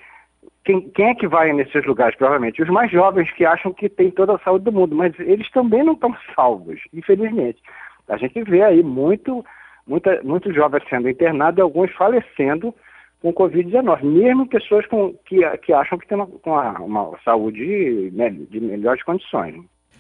quem, 0.66 0.90
quem, 0.90 1.10
é 1.10 1.16
que 1.16 1.28
vai 1.28 1.54
nesses 1.54 1.86
lugares, 1.86 2.18
provavelmente? 2.18 2.62
Os 2.62 2.70
mais 2.70 2.92
jovens 2.92 3.32
que 3.32 3.46
acham 3.46 3.74
que 3.74 3.88
tem 3.88 4.12
toda 4.12 4.36
a 4.36 4.40
saúde 4.40 4.66
do 4.66 4.72
mundo, 4.72 4.96
mas 4.96 5.18
eles 5.20 5.50
também 5.52 5.84
não 5.84 5.94
estão 5.94 6.16
salvos, 6.36 6.82
infelizmente. 6.94 7.62
A 8.08 8.18
gente 8.18 8.44
vê 8.44 8.62
aí 8.64 8.84
muito, 8.84 9.46
muita, 9.86 10.22
muitos 10.24 10.54
jovens 10.54 10.84
sendo 10.90 11.10
internados 11.10 11.58
e 11.58 11.62
alguns 11.62 11.92
falecendo 11.94 12.74
com 13.22 13.34
Covid-19, 13.34 14.04
mesmo 14.04 14.48
pessoas 14.48 14.86
com, 14.88 15.14
que, 15.26 15.40
que 15.60 15.74
acham 15.74 15.98
que 15.98 16.08
têm 16.08 16.18
uma, 16.18 16.30
uma, 16.46 16.80
uma 16.80 17.20
saúde 17.24 18.12
de 18.50 18.60
melhores 18.60 19.04
condições. 19.04 19.56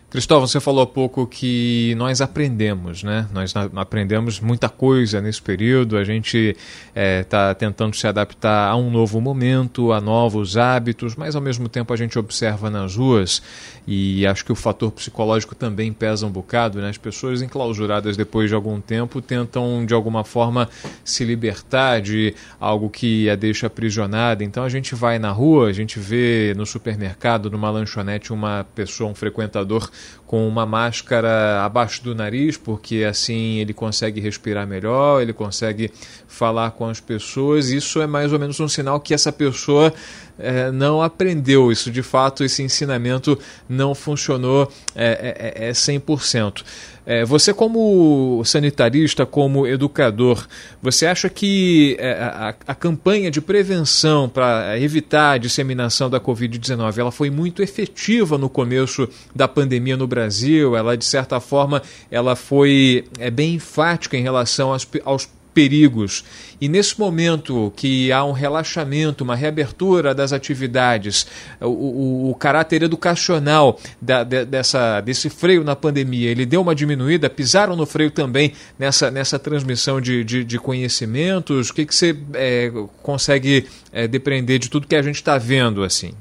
Cristóvão, 0.09 0.47
você 0.47 0.61
falou 0.61 0.83
há 0.83 0.87
pouco 0.87 1.27
que 1.27 1.93
nós 1.95 2.21
aprendemos, 2.21 3.03
né? 3.03 3.27
Nós 3.33 3.53
aprendemos 3.75 4.39
muita 4.39 4.69
coisa 4.69 5.19
nesse 5.19 5.41
período. 5.41 5.97
A 5.97 6.05
gente 6.05 6.55
está 6.95 7.49
é, 7.49 7.53
tentando 7.53 7.93
se 7.93 8.07
adaptar 8.07 8.69
a 8.69 8.77
um 8.77 8.89
novo 8.89 9.19
momento, 9.19 9.91
a 9.91 9.99
novos 9.99 10.55
hábitos, 10.55 11.17
mas 11.17 11.35
ao 11.35 11.41
mesmo 11.41 11.67
tempo 11.67 11.93
a 11.93 11.97
gente 11.97 12.17
observa 12.17 12.69
nas 12.69 12.95
ruas 12.95 13.41
e 13.85 14.25
acho 14.25 14.45
que 14.45 14.51
o 14.51 14.55
fator 14.55 14.93
psicológico 14.93 15.53
também 15.53 15.91
pesa 15.91 16.25
um 16.25 16.31
bocado, 16.31 16.79
né? 16.79 16.87
As 16.87 16.97
pessoas 16.97 17.41
enclausuradas 17.41 18.15
depois 18.15 18.47
de 18.47 18.55
algum 18.55 18.79
tempo 18.79 19.21
tentam 19.21 19.85
de 19.85 19.93
alguma 19.93 20.23
forma 20.23 20.69
se 21.03 21.25
libertar 21.25 21.99
de 21.99 22.33
algo 22.61 22.89
que 22.89 23.29
a 23.29 23.35
deixa 23.35 23.67
aprisionada. 23.67 24.41
Então 24.41 24.63
a 24.63 24.69
gente 24.69 24.95
vai 24.95 25.19
na 25.19 25.31
rua, 25.31 25.67
a 25.67 25.73
gente 25.73 25.99
vê 25.99 26.53
no 26.55 26.65
supermercado, 26.65 27.51
numa 27.51 27.69
lanchonete, 27.69 28.31
uma 28.31 28.65
pessoa, 28.73 29.11
um 29.11 29.15
frequentador 29.15 29.89
com 30.25 30.45
uma 30.45 30.65
máscara 30.65 31.63
abaixo 31.63 32.03
do 32.03 32.13
nariz, 32.13 32.57
porque 32.57 33.05
assim 33.09 33.59
ele 33.59 33.73
consegue 33.73 34.19
respirar 34.19 34.67
melhor, 34.67 35.21
ele 35.21 35.31
consegue 35.31 35.89
falar 36.27 36.71
com 36.71 36.87
as 36.87 36.99
pessoas. 36.99 37.69
Isso 37.69 38.01
é 38.01 38.07
mais 38.07 38.33
ou 38.33 38.39
menos 38.39 38.59
um 38.59 38.67
sinal 38.67 38.99
que 38.99 39.13
essa 39.13 39.31
pessoa 39.31 39.93
é, 40.39 40.72
não 40.72 41.01
aprendeu. 41.01 41.72
Isso 41.72 41.91
de 41.91 42.03
fato, 42.03 42.44
esse 42.44 42.62
ensinamento 42.63 43.38
não 43.67 43.94
funcionou 43.96 44.72
é, 44.96 45.56
é, 45.58 45.70
é 45.70 45.72
100%. 45.72 46.63
É, 47.10 47.24
você, 47.24 47.53
como 47.53 48.44
sanitarista, 48.44 49.25
como 49.25 49.65
educador, 49.65 50.46
você 50.82 51.06
acha 51.06 51.29
que 51.29 51.96
é, 52.00 52.12
a, 52.12 52.53
a 52.67 52.75
campanha 52.75 53.32
de 53.32 53.39
prevenção 53.39 54.27
para 54.27 54.77
evitar 54.77 55.32
a 55.32 55.38
disseminação 55.38 56.10
da 56.10 56.20
Covid-19 56.20 56.98
ela 56.98 57.12
foi 57.12 57.29
muito 57.29 57.63
efetiva 57.63 58.38
no 58.38 58.50
começo 58.50 59.08
da 59.34 59.48
pandemia 59.48 59.96
no 59.96 60.06
Brasil? 60.06 60.75
Ela, 60.75 60.98
de 60.98 61.06
certa 61.06 61.39
forma, 61.39 61.82
ela 62.12 62.36
foi 62.36 63.06
é, 63.17 63.32
bem 63.32 63.53
enfática 63.53 64.17
em 64.17 64.22
relação 64.22 64.74
aos, 64.74 64.86
aos 65.06 65.29
perigos. 65.57 66.23
E 66.61 66.69
nesse 66.69 66.99
momento 66.99 67.73
que 67.75 68.11
há 68.11 68.23
um 68.23 68.31
relaxamento, 68.31 69.23
uma 69.23 69.35
reabertura 69.35 70.13
das 70.13 70.31
atividades, 70.31 71.25
o, 71.59 71.65
o, 71.65 72.29
o 72.29 72.35
caráter 72.35 72.83
educacional 72.83 73.79
da, 73.99 74.23
de, 74.23 74.45
dessa, 74.45 75.01
desse 75.01 75.31
freio 75.31 75.63
na 75.63 75.75
pandemia, 75.75 76.29
ele 76.29 76.45
deu 76.45 76.61
uma 76.61 76.75
diminuída? 76.75 77.27
Pisaram 77.27 77.75
no 77.75 77.87
freio 77.87 78.11
também 78.11 78.53
nessa, 78.77 79.09
nessa 79.09 79.39
transmissão 79.39 79.99
de, 79.99 80.23
de, 80.23 80.43
de 80.43 80.59
conhecimentos? 80.59 81.71
O 81.71 81.73
que, 81.73 81.87
que 81.87 81.95
você 81.95 82.15
é, 82.35 82.71
consegue 83.01 83.65
é, 83.91 84.07
depreender 84.07 84.59
de 84.59 84.69
tudo 84.69 84.85
que 84.85 84.95
a 84.95 85.01
gente 85.01 85.15
está 85.15 85.39
vendo 85.39 85.83
assim? 85.83 86.11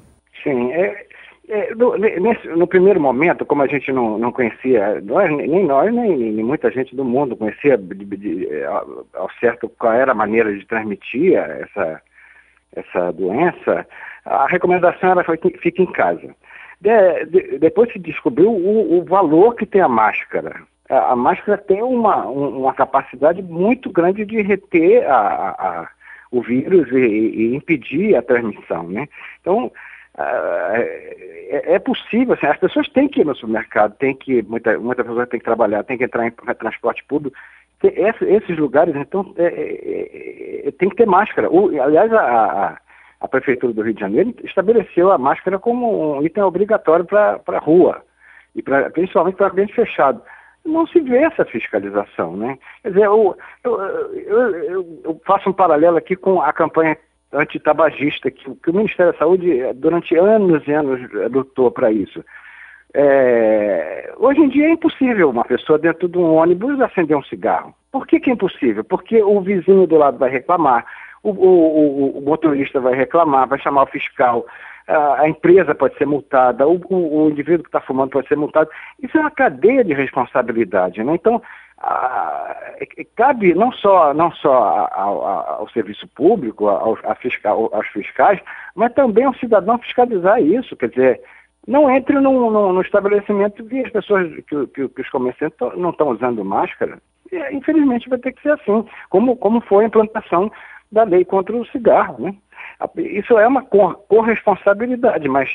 Sim, 0.42 0.72
é, 0.72 1.05
é, 1.48 1.74
no, 1.74 1.96
nesse, 1.96 2.48
no, 2.48 2.66
primeiro 2.66 3.00
momento, 3.00 3.46
como 3.46 3.62
a 3.62 3.66
gente 3.66 3.92
não, 3.92 4.18
não 4.18 4.32
conhecia, 4.32 5.00
nós, 5.02 5.30
nem 5.30 5.64
nós, 5.64 5.94
nem, 5.94 6.16
nem, 6.16 6.44
muita 6.44 6.70
gente 6.70 6.96
do 6.96 7.04
mundo 7.04 7.36
conhecia 7.36 7.78
de, 7.78 8.04
de, 8.04 8.64
ao, 9.14 9.30
certo 9.38 9.68
qual 9.78 9.92
era 9.92 10.10
a 10.10 10.14
maneira 10.14 10.52
de 10.52 10.66
transmitir 10.66 11.34
essa, 11.36 12.02
essa 12.74 13.12
doença, 13.12 13.86
a 14.24 14.46
recomendação 14.46 15.10
era 15.12 15.36
que 15.36 15.58
fique 15.58 15.82
em 15.82 15.92
casa. 15.92 16.34
De, 16.80 17.58
depois 17.58 17.92
se 17.92 17.98
descobriu 17.98 18.50
o, 18.50 18.98
o, 18.98 19.04
valor 19.04 19.54
que 19.54 19.64
tem 19.64 19.80
a 19.80 19.88
máscara. 19.88 20.62
A, 20.90 21.12
a 21.12 21.16
máscara 21.16 21.58
tem 21.58 21.80
uma, 21.80 22.26
uma 22.26 22.74
capacidade 22.74 23.40
muito 23.40 23.90
grande 23.90 24.24
de 24.24 24.42
reter 24.42 25.08
a, 25.08 25.16
a, 25.16 25.88
o 26.30 26.42
vírus 26.42 26.90
e, 26.90 26.96
e 26.96 27.54
impedir 27.54 28.16
a 28.16 28.22
transmissão. 28.22 28.88
Né? 28.88 29.08
Então, 29.40 29.70
é, 30.18 31.74
é, 31.74 31.78
possível, 31.78 32.34
assim, 32.34 32.46
as 32.46 32.58
pessoas 32.58 32.88
têm 32.88 33.08
que 33.08 33.20
ir 33.20 33.26
no 33.26 33.34
supermercado, 33.34 33.96
tem 33.98 34.14
que, 34.14 34.42
muita, 34.42 34.78
muita 34.78 35.04
pessoa 35.04 35.26
tem 35.26 35.38
que 35.38 35.44
trabalhar, 35.44 35.84
tem 35.84 35.98
que 35.98 36.04
entrar 36.04 36.26
em 36.26 36.32
transporte 36.58 37.04
público. 37.04 37.36
Esses 37.82 38.56
lugares, 38.56 38.96
então, 38.96 39.34
é, 39.36 39.44
é, 39.44 40.68
é, 40.68 40.70
tem 40.72 40.88
que 40.88 40.96
ter 40.96 41.06
máscara. 41.06 41.50
O, 41.50 41.68
aliás, 41.80 42.12
a, 42.12 42.20
a, 42.20 42.78
a, 43.20 43.28
Prefeitura 43.28 43.72
do 43.72 43.82
Rio 43.82 43.92
de 43.92 44.00
Janeiro 44.00 44.34
estabeleceu 44.42 45.12
a 45.12 45.18
máscara 45.18 45.58
como 45.58 46.18
um 46.18 46.22
item 46.22 46.42
obrigatório 46.42 47.04
para 47.04 47.40
a 47.46 47.58
rua, 47.58 48.02
e 48.54 48.62
pra, 48.62 48.90
principalmente 48.90 49.36
para 49.36 49.48
ambiente 49.48 49.74
fechado. 49.74 50.22
Não 50.64 50.86
se 50.86 50.98
vê 51.00 51.18
essa 51.18 51.44
fiscalização, 51.44 52.36
né? 52.36 52.58
Quer 52.82 52.88
dizer, 52.88 53.04
eu, 53.04 53.36
eu, 53.62 53.80
eu, 53.80 55.00
eu 55.04 55.20
faço 55.24 55.50
um 55.50 55.52
paralelo 55.52 55.98
aqui 55.98 56.16
com 56.16 56.40
a 56.40 56.52
campanha 56.52 56.96
antitabagista, 57.32 58.30
que, 58.30 58.54
que 58.54 58.70
o 58.70 58.74
Ministério 58.74 59.12
da 59.12 59.18
Saúde, 59.18 59.60
eh, 59.60 59.72
durante 59.74 60.16
anos 60.16 60.66
e 60.66 60.72
anos, 60.72 61.00
lutou 61.30 61.70
para 61.70 61.90
isso. 61.90 62.24
É, 62.94 64.14
hoje 64.16 64.40
em 64.40 64.48
dia 64.48 64.68
é 64.68 64.70
impossível 64.70 65.28
uma 65.28 65.44
pessoa 65.44 65.78
dentro 65.78 66.08
de 66.08 66.16
um 66.16 66.34
ônibus 66.34 66.80
acender 66.80 67.16
um 67.16 67.22
cigarro. 67.22 67.74
Por 67.92 68.06
que, 68.06 68.18
que 68.18 68.30
é 68.30 68.32
impossível? 68.32 68.82
Porque 68.84 69.22
o 69.22 69.40
vizinho 69.40 69.86
do 69.86 69.96
lado 69.96 70.18
vai 70.18 70.30
reclamar, 70.30 70.86
o, 71.22 71.30
o, 71.30 72.18
o 72.18 72.22
motorista 72.22 72.80
vai 72.80 72.94
reclamar, 72.94 73.48
vai 73.48 73.58
chamar 73.58 73.82
o 73.82 73.86
fiscal, 73.86 74.46
a, 74.86 75.22
a 75.22 75.28
empresa 75.28 75.74
pode 75.74 75.96
ser 75.98 76.06
multada, 76.06 76.66
o, 76.66 76.80
o 76.88 77.28
indivíduo 77.28 77.64
que 77.64 77.68
está 77.68 77.80
fumando 77.80 78.10
pode 78.10 78.28
ser 78.28 78.36
multado. 78.36 78.70
Isso 79.02 79.16
é 79.18 79.20
uma 79.20 79.30
cadeia 79.30 79.84
de 79.84 79.92
responsabilidade. 79.92 81.02
Né? 81.02 81.14
Então, 81.14 81.42
cabe 83.14 83.54
não 83.54 83.72
só, 83.72 84.12
não 84.12 84.30
só 84.32 84.88
ao, 84.92 85.24
ao 85.24 85.68
serviço 85.70 86.06
público, 86.08 86.68
ao, 86.68 86.98
aos 87.04 87.86
fiscais, 87.88 88.40
mas 88.74 88.92
também 88.94 89.24
ao 89.24 89.34
cidadão 89.34 89.78
fiscalizar 89.78 90.40
isso. 90.42 90.76
Quer 90.76 90.90
dizer, 90.90 91.20
não 91.66 91.90
entre 91.90 92.18
no, 92.20 92.50
no, 92.50 92.72
no 92.72 92.80
estabelecimento 92.80 93.64
que 93.64 93.80
as 93.80 93.90
pessoas, 93.90 94.32
que, 94.46 94.66
que, 94.68 94.88
que 94.88 95.00
os 95.00 95.10
comerciantes 95.10 95.58
não 95.76 95.90
estão 95.90 96.08
usando 96.10 96.44
máscara. 96.44 96.98
E, 97.32 97.54
infelizmente 97.54 98.08
vai 98.08 98.18
ter 98.18 98.32
que 98.32 98.42
ser 98.42 98.52
assim, 98.52 98.86
como, 99.08 99.36
como 99.36 99.60
foi 99.60 99.84
a 99.84 99.86
implantação 99.88 100.50
da 100.90 101.02
lei 101.02 101.24
contra 101.24 101.56
o 101.56 101.66
cigarro. 101.66 102.16
Né? 102.20 102.34
Isso 102.96 103.38
é 103.38 103.46
uma 103.46 103.62
corresponsabilidade, 103.62 105.28
mas 105.28 105.50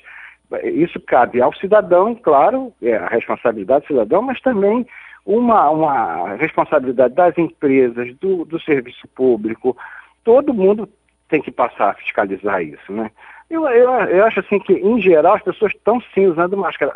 isso 0.63 0.99
cabe 0.99 1.41
ao 1.41 1.53
cidadão, 1.55 2.13
claro, 2.15 2.73
é 2.81 2.97
a 2.97 3.07
responsabilidade 3.07 3.85
do 3.85 3.87
cidadão, 3.87 4.21
mas 4.21 4.41
também 4.41 4.85
uma, 5.25 5.69
uma 5.69 6.35
responsabilidade 6.35 7.13
das 7.13 7.37
empresas, 7.37 8.15
do, 8.17 8.45
do 8.45 8.59
serviço 8.59 9.07
público, 9.09 9.77
todo 10.23 10.53
mundo 10.53 10.89
tem 11.29 11.41
que 11.41 11.51
passar 11.51 11.91
a 11.91 11.93
fiscalizar 11.93 12.61
isso, 12.61 12.91
né? 12.91 13.09
Eu, 13.49 13.67
eu, 13.67 13.91
eu 13.91 14.25
acho 14.25 14.39
assim 14.39 14.59
que, 14.59 14.73
em 14.73 15.01
geral, 15.01 15.35
as 15.35 15.43
pessoas 15.43 15.73
estão 15.73 16.01
sim 16.13 16.25
usando 16.25 16.55
máscara, 16.55 16.93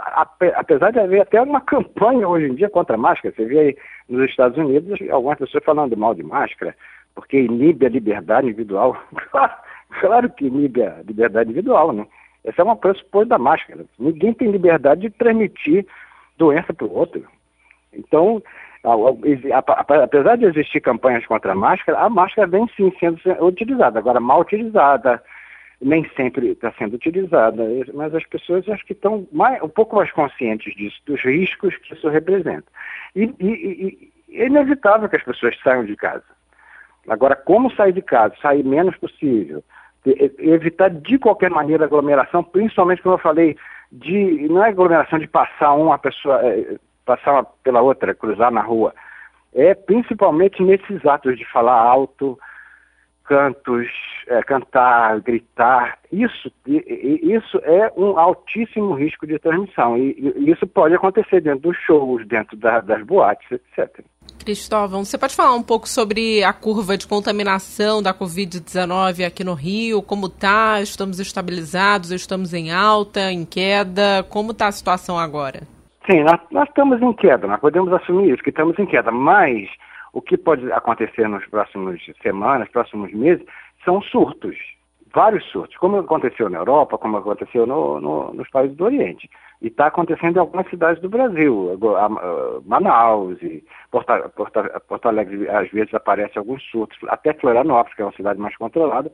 apesar 0.56 0.92
de 0.92 1.00
haver 1.00 1.22
até 1.22 1.42
uma 1.42 1.60
campanha 1.60 2.26
hoje 2.28 2.48
em 2.48 2.56
dia 2.56 2.70
contra 2.70 2.96
a 2.96 2.98
máscara. 2.98 3.36
Você 3.36 3.44
vê 3.44 3.60
aí 3.60 3.78
nos 4.08 4.30
Estados 4.30 4.58
Unidos 4.58 4.98
algumas 5.12 5.38
pessoas 5.38 5.66
falando 5.66 5.98
mal 5.98 6.16
de 6.16 6.24
máscara, 6.24 6.74
porque 7.14 7.42
inibe 7.42 7.86
a 7.86 7.90
liberdade 7.90 8.48
individual. 8.48 8.98
claro 10.00 10.30
que 10.30 10.46
inibe 10.46 10.82
a 10.82 11.02
liberdade 11.06 11.50
individual, 11.50 11.92
né? 11.92 12.08
Essa 12.46 12.62
é 12.62 12.64
uma 12.64 12.78
pressuposto 12.78 13.28
da 13.28 13.38
máscara. 13.38 13.84
Ninguém 14.00 14.34
tem 14.34 14.50
liberdade 14.50 15.02
de 15.02 15.10
transmitir 15.10 15.86
doença 16.38 16.74
para 16.74 16.88
o 16.88 16.94
outro. 16.94 17.26
Então, 17.96 18.42
apesar 20.04 20.38
de 20.38 20.46
existir 20.46 20.82
campanhas 20.82 21.26
contra 21.26 21.54
a 21.54 21.56
máscara, 21.56 22.00
a 22.00 22.10
máscara 22.10 22.48
vem 22.48 22.68
sim 22.76 22.94
sendo 23.00 23.20
utilizada, 23.44 24.00
agora 24.00 24.20
mal 24.20 24.42
utilizada, 24.42 25.22
nem 25.82 26.08
sempre 26.16 26.52
está 26.52 26.72
sendo 26.78 26.96
utilizada, 26.96 27.64
mas 27.94 28.14
as 28.14 28.26
pessoas 28.26 28.68
acho 28.70 28.86
que 28.86 28.94
estão 28.94 29.28
mais, 29.32 29.62
um 29.62 29.70
pouco 29.70 29.96
mais 29.96 30.12
conscientes 30.12 30.74
disso, 30.76 30.98
dos 31.06 31.22
riscos 31.22 31.76
que 31.78 31.94
isso 31.94 32.08
representa. 32.10 32.66
E, 33.16 33.24
e, 33.40 34.12
e 34.30 34.42
é 34.42 34.48
inevitável 34.48 35.10
que 35.10 35.16
as 35.16 35.24
pessoas 35.24 35.58
saiam 35.64 35.86
de 35.86 35.96
casa. 35.96 36.24
Agora, 37.08 37.36
como 37.36 37.72
sair 37.76 37.94
de 37.94 38.02
casa? 38.02 38.34
Sair 38.42 38.64
menos 38.64 38.96
possível. 38.98 39.64
Evitar 40.06 40.90
de 40.90 41.18
qualquer 41.18 41.50
maneira 41.50 41.86
aglomeração, 41.86 42.44
principalmente 42.44 43.02
como 43.02 43.16
eu 43.16 43.20
falei, 43.20 43.56
de 43.92 44.48
não 44.48 44.64
é 44.64 44.70
aglomeração 44.70 45.20
de 45.20 45.28
passar 45.28 45.74
uma 45.74 45.98
pessoa, 45.98 46.42
é, 46.44 46.78
passar 47.06 47.46
pela 47.64 47.82
outra, 47.82 48.14
cruzar 48.14 48.52
na 48.52 48.62
rua. 48.62 48.94
É 49.54 49.74
principalmente 49.74 50.62
nesses 50.62 51.06
atos 51.06 51.38
de 51.38 51.46
falar 51.46 51.80
alto, 51.80 52.38
cantos, 53.26 53.88
é, 54.28 54.42
cantar, 54.44 55.20
gritar, 55.22 55.98
isso, 56.12 56.52
isso 56.66 57.58
é 57.64 57.92
um 57.98 58.18
altíssimo 58.18 58.94
risco 58.94 59.26
de 59.26 59.40
transmissão. 59.40 59.98
E, 59.98 60.34
e 60.38 60.52
isso 60.52 60.66
pode 60.68 60.94
acontecer 60.94 61.42
dentro 61.42 61.62
dos 61.62 61.78
shows, 61.86 62.26
dentro 62.28 62.56
da, 62.58 62.82
das 62.82 63.04
boates, 63.06 63.50
etc. 63.52 64.04
Cristóvão, 64.44 65.04
você 65.04 65.18
pode 65.18 65.36
falar 65.36 65.56
um 65.56 65.64
pouco 65.64 65.90
sobre 65.90 66.44
a 66.44 66.54
curva 66.54 66.98
de 66.98 67.08
contaminação 67.08 68.02
da 68.02 68.14
Covid-19 68.14 69.26
aqui 69.26 69.44
no 69.44 69.54
Rio? 69.54 70.02
Como 70.04 70.28
está? 70.28 70.82
Estamos 70.82 71.20
estabilizados? 71.20 72.12
Estamos 72.12 72.54
em 72.54 72.72
alta, 72.72 73.32
em 73.32 73.44
queda? 73.44 74.24
Como 74.30 74.52
está 74.52 74.68
a 74.68 74.72
situação 74.72 75.18
agora? 75.18 75.75
Sim, 76.10 76.24
nós, 76.24 76.40
nós 76.52 76.68
estamos 76.68 77.02
em 77.02 77.14
queda, 77.14 77.48
nós 77.48 77.60
podemos 77.60 77.92
assumir 77.92 78.32
isso, 78.34 78.44
que 78.44 78.52
estamos 78.52 78.78
em 78.78 78.86
queda, 78.86 79.12
mas 79.12 79.68
o 80.14 80.22
que 80.22 80.38
pode 80.38 80.72
acontecer 80.72 81.28
nos 81.28 81.46
próximos 81.48 82.00
semanas, 82.22 82.70
próximos 82.70 83.12
meses, 83.12 83.44
são 83.84 84.02
surtos, 84.02 84.56
vários 85.14 85.44
surtos, 85.46 85.76
como 85.78 85.98
aconteceu 85.98 86.48
na 86.48 86.60
Europa, 86.60 86.98
como 86.98 87.18
aconteceu 87.18 87.66
no, 87.66 88.00
no, 88.00 88.34
nos 88.34 88.50
países 88.50 88.78
do 88.78 88.86
Oriente. 88.86 89.30
E 89.62 89.68
está 89.68 89.88
acontecendo 89.88 90.38
em 90.38 90.40
algumas 90.40 90.70
cidades 90.70 91.02
do 91.02 91.10
Brasil, 91.10 91.76
Manaus 92.66 93.42
e 93.42 93.64
Porto, 93.90 94.14
Porto, 94.36 94.60
Porto 94.88 95.08
Alegre, 95.08 95.50
às 95.50 95.72
vezes 95.72 95.94
aparecem 95.94 96.38
alguns 96.38 96.62
surtos, 96.70 96.98
até 97.08 97.34
Florianópolis, 97.34 97.96
que 97.96 98.02
é 98.04 98.06
uma 98.06 98.12
cidade 98.12 98.40
mais 98.40 98.56
controlada, 98.58 99.12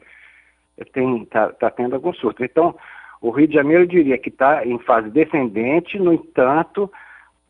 está 0.78 1.50
tá 1.54 1.70
tendo 1.70 1.96
alguns 1.96 2.18
surtos. 2.18 2.44
Então, 2.44 2.76
o 3.22 3.30
Rio 3.30 3.48
de 3.48 3.54
Janeiro 3.54 3.86
diria 3.86 4.18
que 4.18 4.30
está 4.30 4.66
em 4.66 4.80
fase 4.80 5.10
descendente, 5.12 6.00
no 6.00 6.12
entanto, 6.12 6.92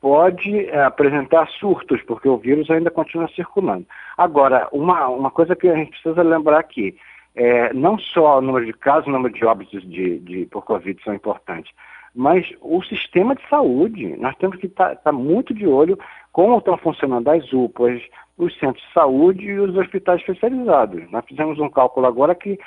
pode 0.02 0.66
é, 0.66 0.84
apresentar 0.84 1.48
surtos, 1.48 2.02
porque 2.02 2.28
o 2.28 2.38
vírus 2.38 2.70
ainda 2.70 2.92
continua 2.92 3.30
circulando. 3.30 3.86
Agora, 4.18 4.68
uma, 4.74 5.08
uma 5.08 5.32
coisa 5.32 5.56
que 5.56 5.70
a 5.70 5.76
gente 5.76 5.92
precisa 5.92 6.22
lembrar 6.24 6.60
aqui, 6.60 6.98
é, 7.34 7.74
não 7.74 7.98
só 7.98 8.40
o 8.40 8.42
número 8.42 8.66
de 8.66 8.74
casos, 8.74 9.08
o 9.08 9.12
número 9.12 9.34
de 9.34 9.46
óbitos 9.46 9.82
de, 9.90 10.20
de, 10.20 10.46
por 10.48 10.64
Covid 10.64 11.02
são 11.04 11.14
importantes, 11.14 11.72
mas 12.14 12.52
o 12.60 12.84
sistema 12.84 13.36
de 13.36 13.48
saúde, 13.48 14.18
nós 14.18 14.36
temos 14.36 14.58
que 14.58 14.66
estar 14.66 14.90
tá, 14.90 14.96
tá 14.96 15.12
muito 15.14 15.54
de 15.54 15.66
olho 15.66 15.98
como 16.34 16.58
estão 16.58 16.78
funcionando 16.78 17.30
as 17.30 17.54
UPAs, 17.54 18.02
os 18.38 18.54
centros 18.60 18.84
de 18.86 18.94
saúde 18.94 19.46
e 19.46 19.60
os 19.60 19.76
hospitais 19.78 20.20
especializados. 20.20 21.10
Nós 21.10 21.24
fizemos 21.26 21.58
um 21.60 21.70
cálculo 21.70 22.08
agora 22.08 22.36
que 22.36 22.60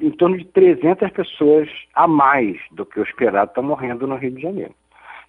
em 0.00 0.10
torno 0.10 0.38
de 0.38 0.44
300 0.46 1.10
pessoas 1.10 1.68
a 1.94 2.06
mais 2.08 2.56
do 2.72 2.84
que 2.86 2.98
o 2.98 3.02
esperado 3.02 3.48
estão 3.48 3.62
morrendo 3.62 4.06
no 4.06 4.16
Rio 4.16 4.32
de 4.32 4.42
Janeiro. 4.42 4.74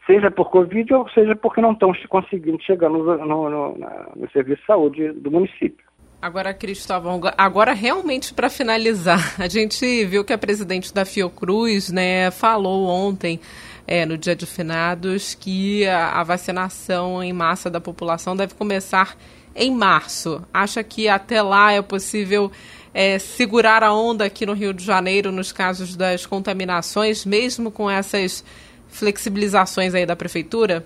Seja 0.05 0.29
por 0.29 0.49
Covid 0.49 0.93
ou 0.93 1.09
seja 1.09 1.35
porque 1.35 1.61
não 1.61 1.71
estão 1.71 1.93
conseguindo 2.09 2.61
chegar 2.61 2.89
no, 2.89 3.03
no, 3.03 3.49
no, 3.49 3.77
no 4.15 4.31
serviço 4.31 4.61
de 4.61 4.67
saúde 4.67 5.11
do 5.13 5.31
município. 5.31 5.85
Agora, 6.21 6.53
Cristóvão, 6.53 7.19
agora 7.37 7.73
realmente 7.73 8.33
para 8.33 8.49
finalizar, 8.49 9.35
a 9.37 9.47
gente 9.49 10.05
viu 10.05 10.23
que 10.23 10.31
a 10.31 10.37
presidente 10.37 10.93
da 10.93 11.03
Fiocruz 11.03 11.91
né, 11.91 12.31
falou 12.31 12.87
ontem, 12.87 13.41
é, 13.85 14.05
no 14.05 14.17
dia 14.17 14.33
de 14.33 14.45
finados, 14.45 15.35
que 15.35 15.85
a, 15.85 16.21
a 16.21 16.23
vacinação 16.23 17.21
em 17.21 17.33
massa 17.33 17.69
da 17.69 17.81
população 17.81 18.37
deve 18.37 18.53
começar 18.55 19.17
em 19.53 19.69
março. 19.69 20.41
Acha 20.53 20.81
que 20.81 21.09
até 21.09 21.41
lá 21.41 21.73
é 21.73 21.81
possível 21.81 22.49
é, 22.93 23.17
segurar 23.17 23.83
a 23.83 23.93
onda 23.93 24.25
aqui 24.25 24.45
no 24.45 24.53
Rio 24.53 24.73
de 24.73 24.83
Janeiro 24.83 25.31
nos 25.31 25.51
casos 25.51 25.95
das 25.95 26.25
contaminações, 26.25 27.25
mesmo 27.25 27.71
com 27.71 27.89
essas 27.89 28.43
flexibilizações 28.89 29.95
aí 29.95 30.05
da 30.05 30.15
prefeitura? 30.15 30.85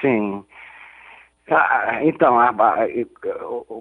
Sim. 0.00 0.44
Ah, 1.50 2.00
então, 2.02 2.38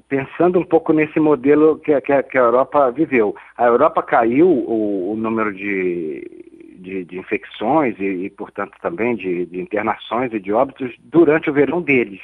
pensando 0.10 0.60
um 0.60 0.66
pouco 0.66 0.92
nesse 0.92 1.18
modelo 1.18 1.80
que, 1.80 2.00
que, 2.02 2.24
que, 2.24 2.38
a 2.38 2.42
Europa 2.42 2.92
viveu, 2.92 3.34
a 3.58 3.66
Europa 3.66 4.04
caiu 4.04 4.50
o, 4.50 5.14
o 5.14 5.16
número 5.16 5.54
de, 5.54 6.76
de, 6.76 7.06
de 7.06 7.18
infecções 7.18 7.98
e, 8.00 8.26
e, 8.26 8.30
portanto, 8.30 8.74
também 8.82 9.16
de, 9.16 9.46
de, 9.46 9.62
internações 9.62 10.34
e 10.34 10.40
de 10.42 10.52
óbitos 10.52 10.94
durante 11.00 11.50
o 11.50 11.54
verão 11.54 11.82
deles. 11.82 12.20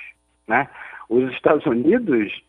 Né? 0.45 0.67
Os 1.07 1.31
Estados 1.31 1.65
Unidos 1.65 2.43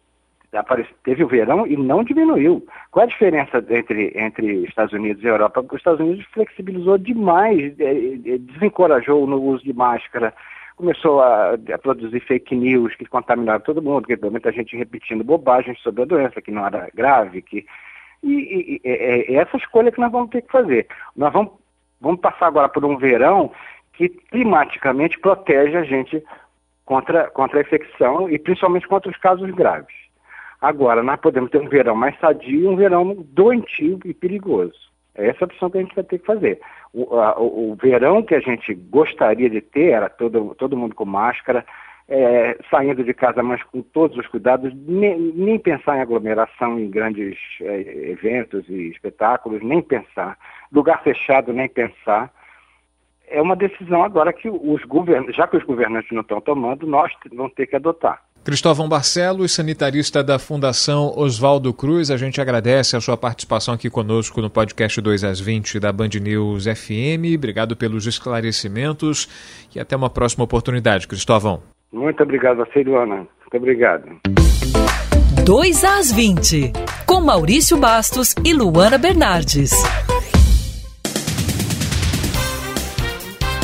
teve 1.04 1.22
o 1.22 1.28
verão 1.28 1.66
e 1.66 1.76
não 1.76 2.02
diminuiu. 2.02 2.64
Qual 2.90 3.04
a 3.04 3.08
diferença 3.08 3.64
entre, 3.70 4.12
entre 4.16 4.64
Estados 4.64 4.92
Unidos 4.92 5.22
e 5.22 5.26
Europa? 5.26 5.60
Os 5.60 5.78
Estados 5.78 6.00
Unidos 6.00 6.26
flexibilizou 6.32 6.98
demais, 6.98 7.78
é, 7.78 8.34
é, 8.34 8.38
desencorajou 8.38 9.26
no 9.26 9.40
uso 9.40 9.62
de 9.64 9.72
máscara, 9.72 10.34
começou 10.76 11.20
a, 11.20 11.52
a, 11.52 11.78
produzir 11.78 12.20
fake 12.20 12.56
news 12.56 12.94
que 12.96 13.06
contaminaram 13.06 13.60
todo 13.60 13.82
mundo, 13.82 14.06
que 14.06 14.16
muita 14.28 14.50
gente 14.50 14.76
repetindo 14.76 15.22
bobagens 15.22 15.78
sobre 15.80 16.02
a 16.02 16.06
doença, 16.06 16.42
que 16.42 16.50
não 16.50 16.66
era 16.66 16.88
grave, 16.94 17.42
que 17.42 17.64
e, 18.22 18.32
e, 18.32 18.80
e 18.84 18.88
é, 18.88 19.32
é 19.32 19.34
essa 19.36 19.56
escolha 19.56 19.90
que 19.92 20.00
nós 20.00 20.12
vamos 20.12 20.30
ter 20.30 20.42
que 20.42 20.52
fazer. 20.52 20.86
Nós 21.16 21.32
vamos, 21.32 21.52
vamos 22.00 22.20
passar 22.20 22.46
agora 22.46 22.68
por 22.68 22.84
um 22.84 22.96
verão 22.96 23.52
que 23.92 24.08
climaticamente 24.08 25.18
protege 25.18 25.76
a 25.76 25.84
gente 25.84 26.22
contra, 26.84 27.30
contra 27.30 27.58
a 27.58 27.62
infecção 27.62 28.28
e 28.28 28.38
principalmente 28.38 28.88
contra 28.88 29.10
os 29.10 29.16
casos 29.16 29.50
graves. 29.52 29.94
Agora, 30.60 31.02
nós 31.02 31.18
podemos 31.20 31.50
ter 31.50 31.60
um 31.60 31.68
verão 31.68 31.94
mais 31.94 32.18
sadio 32.18 32.60
e 32.60 32.66
um 32.66 32.76
verão 32.76 33.16
doentio 33.30 33.98
e 34.04 34.12
perigoso. 34.12 34.90
É 35.14 35.28
essa 35.28 35.44
a 35.44 35.46
opção 35.46 35.70
que 35.70 35.78
a 35.78 35.80
gente 35.80 35.94
vai 35.94 36.04
ter 36.04 36.18
que 36.18 36.26
fazer. 36.26 36.60
O, 36.92 37.14
a, 37.18 37.40
o, 37.40 37.76
verão 37.80 38.22
que 38.22 38.34
a 38.34 38.40
gente 38.40 38.74
gostaria 38.74 39.48
de 39.48 39.60
ter 39.60 39.90
era 39.90 40.08
todo, 40.08 40.54
todo 40.56 40.76
mundo 40.76 40.94
com 40.94 41.04
máscara, 41.04 41.64
é, 42.08 42.58
saindo 42.70 43.04
de 43.04 43.14
casa, 43.14 43.42
mas 43.42 43.62
com 43.62 43.80
todos 43.82 44.18
os 44.18 44.26
cuidados, 44.26 44.72
nem, 44.86 45.18
nem 45.18 45.58
pensar 45.58 45.96
em 45.96 46.00
aglomeração 46.00 46.78
em 46.78 46.90
grandes 46.90 47.38
é, 47.60 48.10
eventos 48.10 48.68
e 48.68 48.88
espetáculos, 48.90 49.62
nem 49.62 49.80
pensar. 49.80 50.36
Lugar 50.72 51.02
fechado, 51.02 51.52
nem 51.52 51.68
pensar. 51.68 52.32
É 53.28 53.40
uma 53.40 53.54
decisão 53.54 54.02
agora 54.02 54.32
que 54.32 54.50
os 54.50 54.84
governos, 54.84 55.34
já 55.36 55.46
que 55.46 55.56
os 55.56 55.64
governantes 55.64 56.10
não 56.10 56.22
estão 56.22 56.40
tomando, 56.40 56.86
nós 56.86 57.12
vamos 57.32 57.54
ter 57.54 57.66
que 57.66 57.76
adotar. 57.76 58.20
Cristóvão 58.42 58.88
Barcelos, 58.88 59.52
sanitarista 59.52 60.24
da 60.24 60.38
Fundação 60.38 61.12
Oswaldo 61.14 61.74
Cruz, 61.74 62.10
a 62.10 62.16
gente 62.16 62.40
agradece 62.40 62.96
a 62.96 63.00
sua 63.00 63.16
participação 63.16 63.74
aqui 63.74 63.90
conosco 63.90 64.40
no 64.40 64.48
podcast 64.48 64.98
2 64.98 65.24
às 65.24 65.38
20 65.38 65.78
da 65.78 65.92
Band 65.92 66.08
News 66.20 66.64
FM. 66.64 67.36
Obrigado 67.36 67.76
pelos 67.76 68.06
esclarecimentos 68.06 69.28
e 69.74 69.78
até 69.78 69.94
uma 69.94 70.08
próxima 70.08 70.44
oportunidade, 70.44 71.06
Cristóvão. 71.06 71.62
Muito 71.92 72.22
obrigado 72.22 72.62
a 72.62 72.64
você, 72.64 72.82
Luana. 72.82 73.16
Muito 73.16 73.56
obrigado. 73.56 74.04
2 75.44 75.84
às 75.84 76.10
20, 76.10 76.72
com 77.06 77.20
Maurício 77.20 77.76
Bastos 77.76 78.34
e 78.42 78.54
Luana 78.54 78.96
Bernardes. 78.96 79.72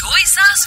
2 0.00 0.34
às 0.50 0.60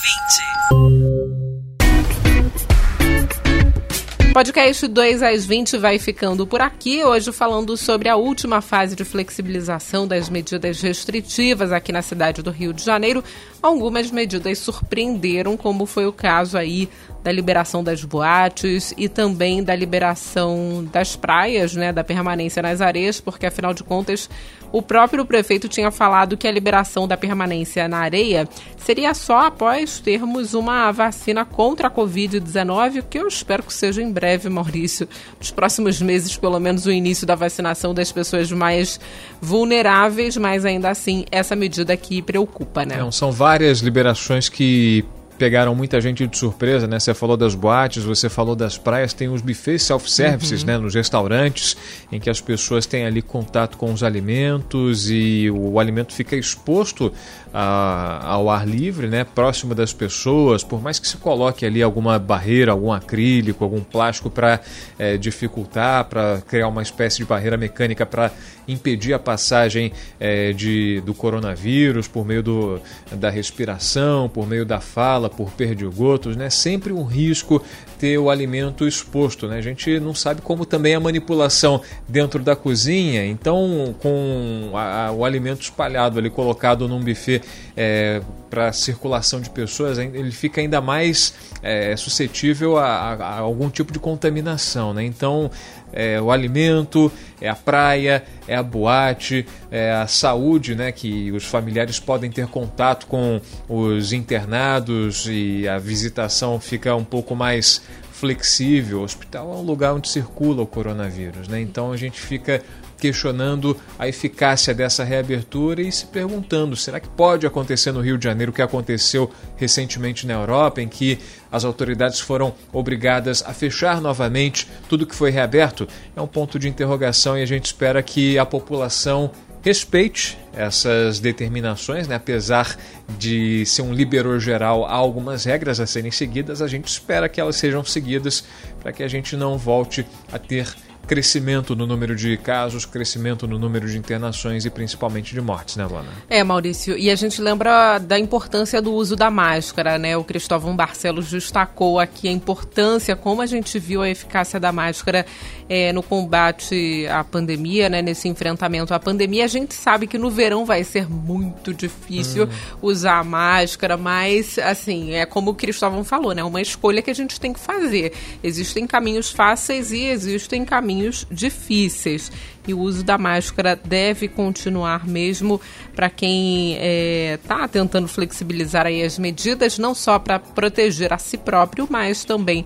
20. 4.21 4.33
Podcast 4.33 4.87
2 4.87 5.23
às 5.23 5.45
20 5.45 5.77
vai 5.77 5.99
ficando 5.99 6.47
por 6.47 6.61
aqui. 6.61 7.03
Hoje 7.03 7.33
falando 7.33 7.75
sobre 7.75 8.07
a 8.07 8.15
última 8.15 8.61
fase 8.61 8.95
de 8.95 9.03
flexibilização 9.03 10.07
das 10.07 10.29
medidas 10.29 10.79
restritivas 10.79 11.73
aqui 11.73 11.91
na 11.91 12.01
cidade 12.01 12.41
do 12.41 12.49
Rio 12.49 12.71
de 12.71 12.81
Janeiro. 12.81 13.21
Algumas 13.61 14.09
medidas 14.09 14.59
surpreenderam, 14.59 15.57
como 15.57 15.85
foi 15.85 16.05
o 16.05 16.13
caso 16.13 16.57
aí 16.57 16.89
da 17.25 17.31
liberação 17.31 17.83
das 17.83 18.03
boates 18.05 18.93
e 18.95 19.09
também 19.09 19.63
da 19.63 19.75
liberação 19.75 20.87
das 20.93 21.15
praias, 21.15 21.73
né, 21.73 21.91
da 21.91 22.03
permanência 22.03 22.61
nas 22.61 22.81
areias, 22.81 23.19
porque 23.19 23.47
afinal 23.47 23.73
de 23.73 23.83
contas 23.83 24.29
o 24.71 24.81
próprio 24.81 25.25
prefeito 25.25 25.67
tinha 25.67 25.89
falado 25.89 26.37
que 26.37 26.47
a 26.47 26.51
liberação 26.51 27.07
da 27.07 27.17
permanência 27.17 27.87
na 27.87 27.99
areia 27.99 28.47
seria 28.77 29.13
só 29.13 29.47
após 29.47 29.99
termos 29.99 30.53
uma 30.53 30.91
vacina 30.91 31.43
contra 31.45 31.87
a 31.87 31.91
Covid-19, 31.91 33.03
que 33.09 33.17
eu 33.17 33.27
espero 33.27 33.63
que 33.63 33.73
seja 33.73 34.03
em 34.03 34.11
breve, 34.11 34.47
Maurício, 34.49 35.07
nos 35.39 35.49
próximos 35.49 36.01
meses, 36.01 36.37
pelo 36.37 36.59
menos 36.59 36.85
o 36.85 36.91
início 36.91 37.25
da 37.25 37.33
vacinação 37.35 37.93
das 37.93 38.11
pessoas 38.11 38.51
mais 38.51 38.99
vulneráveis, 39.41 40.37
mas 40.37 40.65
ainda 40.65 40.89
assim 40.89 41.25
essa 41.31 41.55
medida 41.55 41.93
aqui 41.93 42.21
preocupa, 42.21 42.85
né? 42.85 42.97
Não, 42.97 43.11
são 43.11 43.31
várias 43.31 43.79
liberações 43.79 44.49
que 44.49 45.05
pegaram 45.37 45.75
muita 45.75 45.99
gente 46.01 46.25
de 46.25 46.37
surpresa, 46.37 46.87
né? 46.87 46.99
Você 46.99 47.13
falou 47.13 47.37
das 47.37 47.55
boates, 47.55 48.03
você 48.03 48.29
falou 48.29 48.55
das 48.55 48.77
praias, 48.77 49.13
tem 49.13 49.27
os 49.29 49.41
buffets 49.41 49.83
self-services, 49.83 50.61
uhum. 50.61 50.67
né? 50.67 50.77
Nos 50.77 50.95
restaurantes, 50.95 51.75
em 52.11 52.19
que 52.19 52.29
as 52.29 52.41
pessoas 52.41 52.85
têm 52.85 53.05
ali 53.05 53.21
contato 53.21 53.77
com 53.77 53.91
os 53.91 54.03
alimentos 54.03 55.09
e 55.09 55.49
o 55.51 55.79
alimento 55.79 56.13
fica 56.13 56.35
exposto 56.35 57.11
a, 57.57 58.19
ao 58.21 58.49
ar 58.49 58.67
livre, 58.67 59.07
né? 59.07 59.23
Próximo 59.23 59.73
das 59.73 59.93
pessoas, 59.93 60.61
por 60.61 60.81
mais 60.81 60.99
que 60.99 61.07
se 61.07 61.15
coloque 61.15 61.65
ali 61.65 61.81
alguma 61.81 62.19
barreira, 62.19 62.73
algum 62.73 62.91
acrílico, 62.91 63.63
algum 63.63 63.79
plástico 63.79 64.29
para 64.29 64.59
é, 64.99 65.15
dificultar, 65.15 66.03
para 66.03 66.41
criar 66.41 66.67
uma 66.67 66.81
espécie 66.81 67.19
de 67.19 67.25
barreira 67.25 67.55
mecânica 67.55 68.05
para 68.05 68.29
impedir 68.67 69.13
a 69.13 69.19
passagem 69.19 69.93
é, 70.19 70.51
de, 70.51 70.99
do 71.05 71.13
coronavírus 71.13 72.09
por 72.09 72.25
meio 72.25 72.43
do, 72.43 72.81
da 73.13 73.29
respiração, 73.29 74.27
por 74.27 74.45
meio 74.45 74.65
da 74.65 74.81
fala 74.81 75.29
por 75.29 75.51
perdigotos, 75.51 76.35
né? 76.35 76.49
Sempre 76.49 76.91
um 76.91 77.03
risco 77.03 77.63
ter 77.97 78.17
o 78.17 78.29
alimento 78.29 78.85
exposto, 78.85 79.47
né? 79.47 79.59
A 79.59 79.61
gente 79.61 79.97
não 80.01 80.13
sabe 80.13 80.41
como 80.41 80.65
também 80.65 80.93
a 80.93 80.99
manipulação 80.99 81.81
dentro 82.05 82.43
da 82.43 82.53
cozinha, 82.53 83.25
então 83.25 83.95
com 83.99 84.71
a, 84.73 85.05
a, 85.05 85.11
o 85.13 85.23
alimento 85.23 85.61
espalhado 85.61 86.19
ali, 86.19 86.29
colocado 86.29 86.85
num 86.85 86.99
buffet 86.99 87.44
é, 87.75 88.21
para 88.49 88.71
circulação 88.71 89.41
de 89.41 89.49
pessoas, 89.49 89.97
ele 89.97 90.31
fica 90.31 90.61
ainda 90.61 90.79
mais 90.79 91.33
é, 91.61 91.95
suscetível 91.95 92.77
a, 92.77 92.85
a, 92.85 93.13
a, 93.13 93.39
algum 93.39 93.69
tipo 93.69 93.91
de 93.91 93.99
contaminação, 93.99 94.93
né? 94.93 95.03
Então 95.03 95.51
é 95.91 96.19
o 96.21 96.31
alimento, 96.31 97.11
é 97.39 97.49
a 97.49 97.55
praia, 97.55 98.23
é 98.47 98.55
a 98.55 98.63
boate, 98.63 99.45
é 99.71 99.91
a 99.91 100.07
saúde, 100.07 100.75
né? 100.75 100.91
Que 100.91 101.31
os 101.31 101.43
familiares 101.43 101.99
podem 101.99 102.29
ter 102.29 102.47
contato 102.47 103.07
com 103.07 103.41
os 103.67 104.13
internados 104.13 105.27
e 105.29 105.67
a 105.67 105.77
visitação 105.77 106.59
fica 106.59 106.95
um 106.95 107.03
pouco 107.03 107.35
mais 107.35 107.81
flexível. 108.11 109.01
O 109.01 109.03
hospital 109.03 109.53
é 109.53 109.57
um 109.57 109.61
lugar 109.61 109.93
onde 109.93 110.07
circula 110.07 110.61
o 110.61 110.67
coronavírus, 110.67 111.47
né? 111.47 111.59
Então 111.59 111.91
a 111.91 111.97
gente 111.97 112.19
fica 112.19 112.63
questionando 112.97 113.77
a 113.97 114.07
eficácia 114.07 114.73
dessa 114.73 115.03
reabertura 115.03 115.81
e 115.81 115.91
se 115.91 116.05
perguntando: 116.05 116.75
será 116.75 116.99
que 116.99 117.09
pode 117.09 117.45
acontecer 117.45 117.91
no 117.91 118.01
Rio 118.01 118.17
de 118.17 118.23
Janeiro 118.23 118.51
o 118.51 118.55
que 118.55 118.61
aconteceu 118.61 119.29
recentemente 119.55 120.25
na 120.25 120.33
Europa, 120.33 120.81
em 120.81 120.87
que 120.87 121.19
as 121.51 121.63
autoridades 121.63 122.19
foram 122.19 122.53
obrigadas 122.71 123.43
a 123.45 123.53
fechar 123.53 124.01
novamente 124.01 124.67
tudo 124.89 125.05
que 125.05 125.15
foi 125.15 125.31
reaberto? 125.31 125.87
É 126.15 126.21
um 126.21 126.27
ponto 126.27 126.57
de 126.57 126.67
interrogação 126.67 127.37
e 127.37 127.41
a 127.41 127.45
gente 127.45 127.65
espera 127.65 128.01
que 128.01 128.37
a 128.37 128.45
população 128.45 129.31
respeite 129.65 130.37
essas 130.53 131.19
determinações, 131.19 132.07
né? 132.07 132.13
apesar 132.13 132.77
de 133.17 133.65
ser 133.65 133.81
um 133.81 133.91
liberou 133.91 134.39
geral, 134.39 134.85
há 134.85 134.93
algumas 134.93 135.43
regras 135.43 135.79
a 135.79 135.87
serem 135.87 136.11
seguidas, 136.11 136.61
a 136.61 136.67
gente 136.67 136.87
espera 136.87 137.27
que 137.27 137.41
elas 137.41 137.55
sejam 137.55 137.83
seguidas 137.83 138.43
para 138.79 138.93
que 138.93 139.01
a 139.01 139.07
gente 139.07 139.35
não 139.35 139.57
volte 139.57 140.05
a 140.31 140.37
ter 140.37 140.71
crescimento 141.05 141.75
no 141.75 141.85
número 141.85 142.15
de 142.15 142.35
casos, 142.37 142.85
crescimento 142.85 143.47
no 143.47 143.57
número 143.59 143.87
de 143.87 143.97
internações 143.97 144.65
e 144.65 144.69
principalmente 144.69 145.33
de 145.33 145.41
mortes, 145.41 145.75
né, 145.75 145.85
Luana? 145.85 146.09
É, 146.29 146.43
Maurício, 146.43 146.97
e 146.97 147.09
a 147.09 147.15
gente 147.15 147.41
lembra 147.41 147.99
da 147.99 148.17
importância 148.17 148.81
do 148.81 148.91
uso 148.91 149.15
da 149.15 149.29
máscara, 149.29 149.97
né? 149.97 150.17
O 150.17 150.23
Cristóvão 150.23 150.75
Barcelos 150.75 151.29
destacou 151.29 151.99
aqui 151.99 152.27
a 152.27 152.31
importância, 152.31 153.15
como 153.15 153.41
a 153.41 153.45
gente 153.45 153.77
viu 153.77 154.01
a 154.01 154.09
eficácia 154.09 154.59
da 154.59 154.71
máscara 154.71 155.25
é, 155.69 155.93
no 155.93 156.01
combate 156.01 157.05
à 157.07 157.23
pandemia, 157.23 157.89
né? 157.89 158.01
Nesse 158.01 158.27
enfrentamento 158.27 158.93
à 158.93 158.99
pandemia. 158.99 159.45
A 159.45 159.47
gente 159.47 159.73
sabe 159.73 160.07
que 160.07 160.17
no 160.17 160.29
verão 160.29 160.65
vai 160.65 160.83
ser 160.83 161.09
muito 161.09 161.73
difícil 161.73 162.45
hum. 162.45 162.77
usar 162.81 163.19
a 163.19 163.23
máscara, 163.23 163.95
mas, 163.95 164.57
assim, 164.59 165.13
é 165.13 165.25
como 165.25 165.51
o 165.51 165.55
Cristóvão 165.55 166.03
falou, 166.03 166.33
né? 166.33 166.43
Uma 166.43 166.61
escolha 166.61 167.01
que 167.01 167.11
a 167.11 167.15
gente 167.15 167.39
tem 167.39 167.53
que 167.53 167.59
fazer. 167.59 168.13
Existem 168.43 168.87
caminhos 168.87 169.31
fáceis 169.31 169.91
e 169.91 170.05
existem 170.05 170.65
caminhos 170.65 170.94
difíceis. 171.31 172.31
E 172.67 172.73
o 172.73 172.79
uso 172.79 173.03
da 173.03 173.17
máscara 173.17 173.75
deve 173.75 174.27
continuar 174.27 175.07
mesmo 175.07 175.61
para 175.95 176.09
quem 176.09 176.73
está 176.73 177.63
é, 177.63 177.67
tentando 177.67 178.07
flexibilizar 178.07 178.87
aí 178.87 179.03
as 179.03 179.19
medidas, 179.19 179.77
não 179.77 179.93
só 179.93 180.17
para 180.17 180.39
proteger 180.39 181.13
a 181.13 181.17
si 181.17 181.37
próprio, 181.37 181.87
mas 181.89 182.25
também 182.25 182.65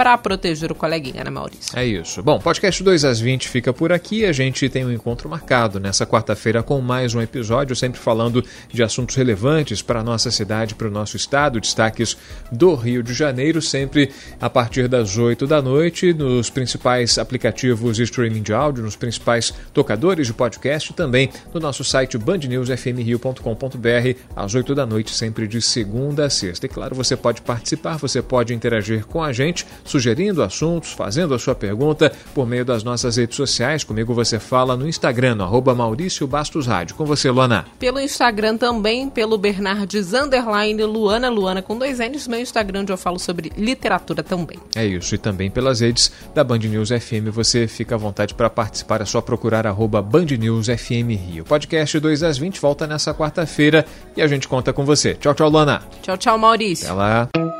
para 0.00 0.16
proteger 0.16 0.72
o 0.72 0.74
coleguinha, 0.74 1.22
né, 1.22 1.28
Maurício? 1.28 1.78
É 1.78 1.84
isso. 1.84 2.22
Bom, 2.22 2.38
podcast 2.38 2.82
2 2.82 3.04
às 3.04 3.20
20 3.20 3.50
fica 3.50 3.70
por 3.70 3.92
aqui. 3.92 4.24
A 4.24 4.32
gente 4.32 4.66
tem 4.70 4.82
um 4.82 4.90
encontro 4.90 5.28
marcado 5.28 5.78
nessa 5.78 6.06
quarta-feira 6.06 6.62
com 6.62 6.80
mais 6.80 7.14
um 7.14 7.20
episódio, 7.20 7.76
sempre 7.76 8.00
falando 8.00 8.42
de 8.72 8.82
assuntos 8.82 9.14
relevantes 9.14 9.82
para 9.82 10.00
a 10.00 10.02
nossa 10.02 10.30
cidade, 10.30 10.74
para 10.74 10.88
o 10.88 10.90
nosso 10.90 11.18
estado, 11.18 11.60
destaques 11.60 12.16
do 12.50 12.74
Rio 12.74 13.02
de 13.02 13.12
Janeiro, 13.12 13.60
sempre 13.60 14.10
a 14.40 14.48
partir 14.48 14.88
das 14.88 15.18
8 15.18 15.46
da 15.46 15.60
noite, 15.60 16.14
nos 16.14 16.48
principais 16.48 17.18
aplicativos 17.18 17.98
de 17.98 18.04
streaming 18.04 18.40
de 18.40 18.54
áudio, 18.54 18.82
nos 18.82 18.96
principais 18.96 19.52
tocadores 19.74 20.26
de 20.26 20.32
podcast, 20.32 20.94
também 20.94 21.28
no 21.52 21.60
nosso 21.60 21.84
site 21.84 22.16
bandnewsfmrio.com.br, 22.16 24.18
às 24.34 24.54
8 24.54 24.74
da 24.74 24.86
noite, 24.86 25.10
sempre 25.10 25.46
de 25.46 25.60
segunda 25.60 26.24
a 26.24 26.30
sexta. 26.30 26.64
E 26.64 26.70
claro, 26.70 26.94
você 26.94 27.18
pode 27.18 27.42
participar, 27.42 27.98
você 27.98 28.22
pode 28.22 28.54
interagir 28.54 29.04
com 29.04 29.22
a 29.22 29.30
gente 29.30 29.66
sugerindo 29.90 30.42
assuntos, 30.42 30.92
fazendo 30.92 31.34
a 31.34 31.38
sua 31.38 31.54
pergunta 31.54 32.12
por 32.34 32.46
meio 32.46 32.64
das 32.64 32.82
nossas 32.82 33.16
redes 33.16 33.36
sociais. 33.36 33.84
Comigo 33.84 34.14
você 34.14 34.38
fala 34.38 34.76
no 34.76 34.88
Instagram, 34.88 35.34
no 35.34 35.44
arroba 35.44 35.74
Maurício 35.74 36.26
Bastos 36.26 36.66
Rádio. 36.66 36.94
Com 36.94 37.04
você, 37.04 37.30
Luana. 37.30 37.66
Pelo 37.78 38.00
Instagram 38.00 38.56
também, 38.56 39.08
pelo 39.08 39.36
Bernardes 39.36 40.14
Underline 40.14 40.84
Luana, 40.84 41.28
Luana 41.28 41.62
com 41.62 41.76
dois 41.76 41.98
N's, 41.98 42.28
meu 42.28 42.40
Instagram 42.40 42.80
onde 42.80 42.92
eu 42.92 42.96
falo 42.96 43.18
sobre 43.18 43.52
literatura 43.56 44.22
também. 44.22 44.58
É 44.74 44.86
isso, 44.86 45.14
e 45.14 45.18
também 45.18 45.50
pelas 45.50 45.80
redes 45.80 46.12
da 46.34 46.44
Band 46.44 46.58
News 46.58 46.90
FM. 46.90 47.30
Você 47.32 47.66
fica 47.66 47.94
à 47.94 47.98
vontade 47.98 48.34
para 48.34 48.48
participar, 48.48 49.00
é 49.00 49.04
só 49.04 49.20
procurar 49.20 49.66
arroba 49.66 50.00
Band 50.00 50.26
News 50.38 50.66
FM 50.66 51.10
Rio. 51.10 51.44
Podcast 51.44 51.98
2 51.98 52.22
às 52.22 52.38
20 52.38 52.60
volta 52.60 52.86
nessa 52.86 53.12
quarta-feira 53.12 53.84
e 54.16 54.22
a 54.22 54.26
gente 54.26 54.46
conta 54.46 54.72
com 54.72 54.84
você. 54.84 55.14
Tchau, 55.14 55.34
tchau, 55.34 55.48
Luana. 55.48 55.82
Tchau, 56.02 56.16
tchau, 56.16 56.38
Maurício. 56.38 56.86
Até 56.86 56.94
lá. 56.94 57.59